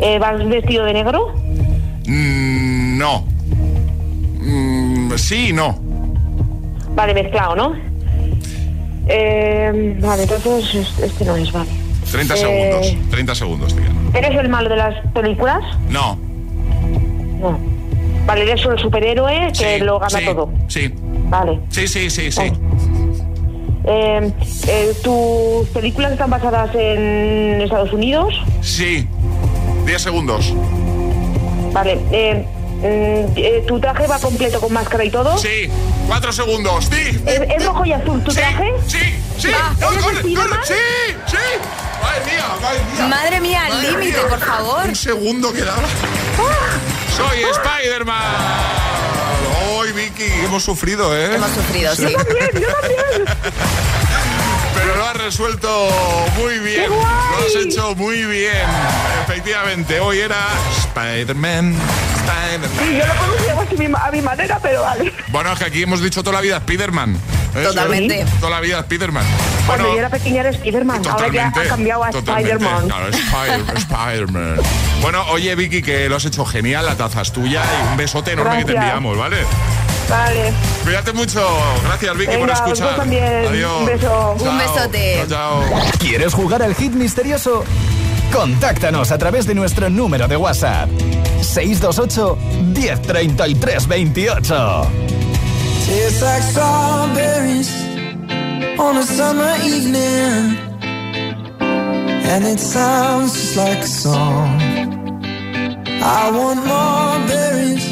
Eh, 0.00 0.18
¿Vas 0.18 0.46
vestido 0.48 0.84
de 0.84 0.92
negro? 0.94 1.34
Mm, 2.06 2.41
no. 3.02 3.24
Mm, 4.40 5.12
sí 5.16 5.48
y 5.48 5.52
no. 5.52 5.78
Vale, 6.94 7.14
mezclado, 7.14 7.54
¿no? 7.56 7.74
Eh, 9.08 9.96
vale, 10.00 10.22
entonces 10.22 10.74
es- 10.74 10.98
este 10.98 11.24
no 11.24 11.36
es, 11.36 11.50
vale. 11.52 11.68
30 12.10 12.34
Eh, 12.34 12.36
segundos. 12.36 13.10
30 13.10 13.34
segundos, 13.34 13.74
tío. 13.74 13.84
¿Eres 14.14 14.38
el 14.38 14.48
malo 14.48 14.68
de 14.68 14.76
las 14.76 14.94
películas? 15.12 15.62
No. 15.90 16.16
No. 17.40 17.58
Vale, 18.26 18.42
eres 18.42 18.64
el 18.64 18.78
superhéroe 18.78 19.50
que 19.58 19.78
lo 19.80 19.98
gana 19.98 20.18
sí, 20.18 20.24
todo. 20.24 20.50
Sí. 20.68 20.94
Vale. 21.28 21.58
Sí, 21.70 21.88
sí, 21.88 22.08
sí, 22.10 22.30
sí. 22.30 22.52
Eh, 23.84 24.30
eh, 24.68 24.92
¿Tus 25.02 25.66
películas 25.70 26.12
están 26.12 26.30
basadas 26.30 26.70
en 26.74 27.60
Estados 27.62 27.92
Unidos? 27.92 28.32
Sí. 28.60 29.08
10 29.86 30.00
segundos. 30.00 30.54
Vale. 31.72 31.98
Eh, 32.12 32.46
¿Tu 33.66 33.78
traje 33.80 34.06
va 34.06 34.18
completo 34.18 34.60
con 34.60 34.72
máscara 34.72 35.04
y 35.04 35.10
todo? 35.10 35.38
Sí. 35.38 35.68
4 36.08 36.32
segundos. 36.32 36.86
Sí. 36.90 37.20
¿Es, 37.26 37.40
es 37.56 37.64
rojo 37.64 37.84
y 37.84 37.92
azul 37.92 38.22
tu 38.24 38.32
traje? 38.32 38.72
Sí, 38.88 38.98
sí. 39.38 39.48
Va, 39.50 39.72
No, 39.80 39.92
¿eres 39.92 40.04
corre, 40.04 40.18
Spiderman? 40.20 40.48
corre. 40.60 40.66
Sí, 40.66 40.74
sí. 41.28 41.36
Madre 42.02 42.24
mía, 42.26 42.44
madre 42.60 42.80
mía. 42.92 43.06
Madre 43.06 43.40
mía, 43.40 43.62
al 43.66 43.82
límite, 43.82 44.18
por 44.28 44.40
favor. 44.40 44.84
Un 44.88 44.96
segundo 44.96 45.52
quedaba. 45.52 45.82
Soy 47.16 47.42
Spider-Man. 47.42 48.20
Hoy, 49.76 49.92
Vicky, 49.92 50.24
hemos 50.44 50.64
sufrido, 50.64 51.16
¿eh? 51.16 51.34
Hemos 51.36 51.50
sufrido, 51.52 51.94
sí. 51.94 52.06
Pero 54.74 54.96
lo 54.96 55.04
has 55.06 55.16
resuelto 55.16 55.88
muy 56.38 56.58
bien. 56.58 56.90
Lo 56.90 57.46
has 57.46 57.54
hecho 57.66 57.94
muy 57.94 58.24
bien. 58.24 58.52
Efectivamente, 59.24 60.00
hoy 60.00 60.18
era 60.18 60.36
Spider-Man. 60.78 61.74
Spider-Man. 61.74 62.70
Sí, 62.78 62.96
yo 62.98 63.06
lo 63.06 63.14
pronunciaba 63.14 63.62
así 63.62 63.74
a 63.94 64.10
mi 64.10 64.22
manera, 64.22 64.58
pero 64.62 64.82
vale. 64.82 65.12
Bueno, 65.28 65.52
es 65.52 65.58
que 65.58 65.64
aquí 65.64 65.82
hemos 65.82 66.00
dicho 66.02 66.22
toda 66.22 66.36
la 66.36 66.40
vida 66.42 66.56
Spider-Man. 66.58 67.16
¿eh? 67.54 67.62
Totalmente. 67.64 68.24
Toda 68.40 68.50
la 68.50 68.60
vida 68.60 68.78
Spider-Man. 68.80 69.24
Cuando 69.66 69.84
Bueno, 69.84 69.94
yo 69.94 70.00
era 70.00 70.10
pequeña 70.10 70.40
era 70.40 70.52
Spiderman, 70.52 71.06
ahora 71.06 71.28
ya 71.28 71.48
ha 71.48 71.64
cambiado 71.64 72.04
a 72.04 72.10
Spider-Man. 72.10 72.88
Claro, 72.88 73.08
Spider- 73.08 74.60
bueno, 75.02 75.24
oye, 75.30 75.54
Vicky, 75.54 75.82
que 75.82 76.08
lo 76.08 76.16
has 76.16 76.24
hecho 76.24 76.44
genial. 76.44 76.84
La 76.86 76.96
taza 76.96 77.22
es 77.22 77.32
tuya 77.32 77.62
y 77.64 77.88
un 77.90 77.96
besote 77.96 78.32
enorme 78.32 78.58
que 78.58 78.64
te 78.64 78.72
enviamos, 78.76 79.16
¿vale? 79.16 79.38
Vale. 80.12 80.52
Cuídate 80.84 81.12
mucho. 81.14 81.40
Gracias, 81.84 82.16
Vicky, 82.18 82.26
por 82.32 82.40
Venga, 82.40 82.52
escuchar. 82.52 82.68
vosotros 82.68 82.96
también. 82.98 83.46
Adiós. 83.48 83.80
Un 83.80 83.86
beso. 83.86 84.06
Chao. 84.08 84.50
Un 84.50 84.58
besote. 84.58 85.24
Chao, 85.28 85.60
chao. 85.70 85.80
¿Quieres 85.98 86.34
jugar 86.34 86.62
al 86.62 86.74
hit 86.74 86.92
misterioso? 86.92 87.64
Contáctanos 88.30 89.10
a 89.10 89.16
través 89.18 89.46
de 89.46 89.54
nuestro 89.54 89.88
número 89.88 90.28
de 90.28 90.36
WhatsApp. 90.36 90.88
628 91.40 92.36
1033 92.74 93.88
28. 93.88 94.82
Tastes 95.86 96.22
like 96.22 96.42
strawberries 96.42 97.70
on 98.78 98.96
a 98.98 99.02
summer 99.02 99.54
evening. 99.64 100.58
And 101.60 102.46
it 102.46 102.58
sounds 102.60 103.32
just 103.34 103.56
like 103.56 103.78
a 103.80 103.86
song. 103.86 104.60
I 106.04 106.30
want 106.30 106.64
more 106.66 107.18
berries 107.28 107.91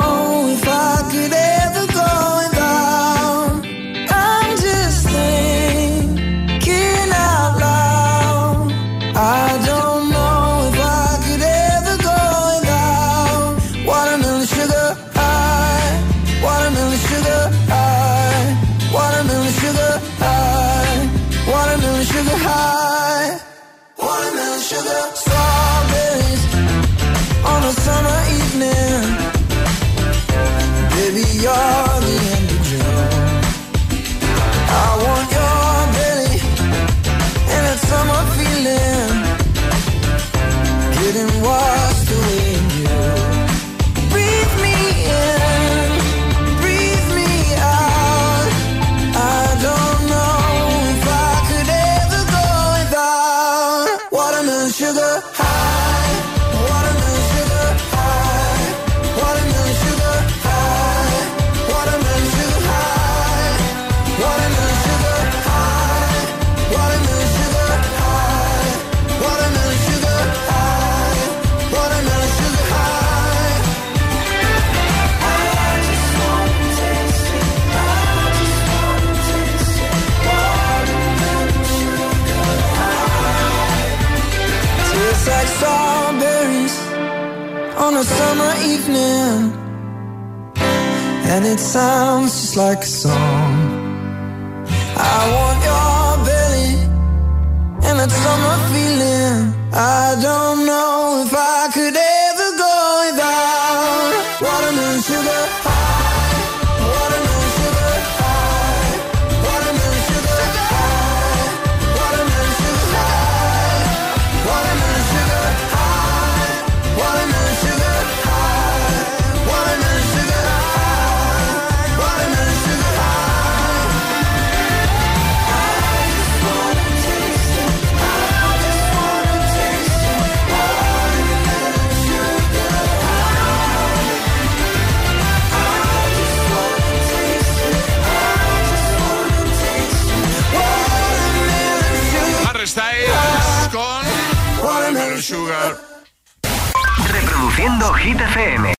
sounds 91.71 92.33
just 92.41 92.57
like 92.57 92.83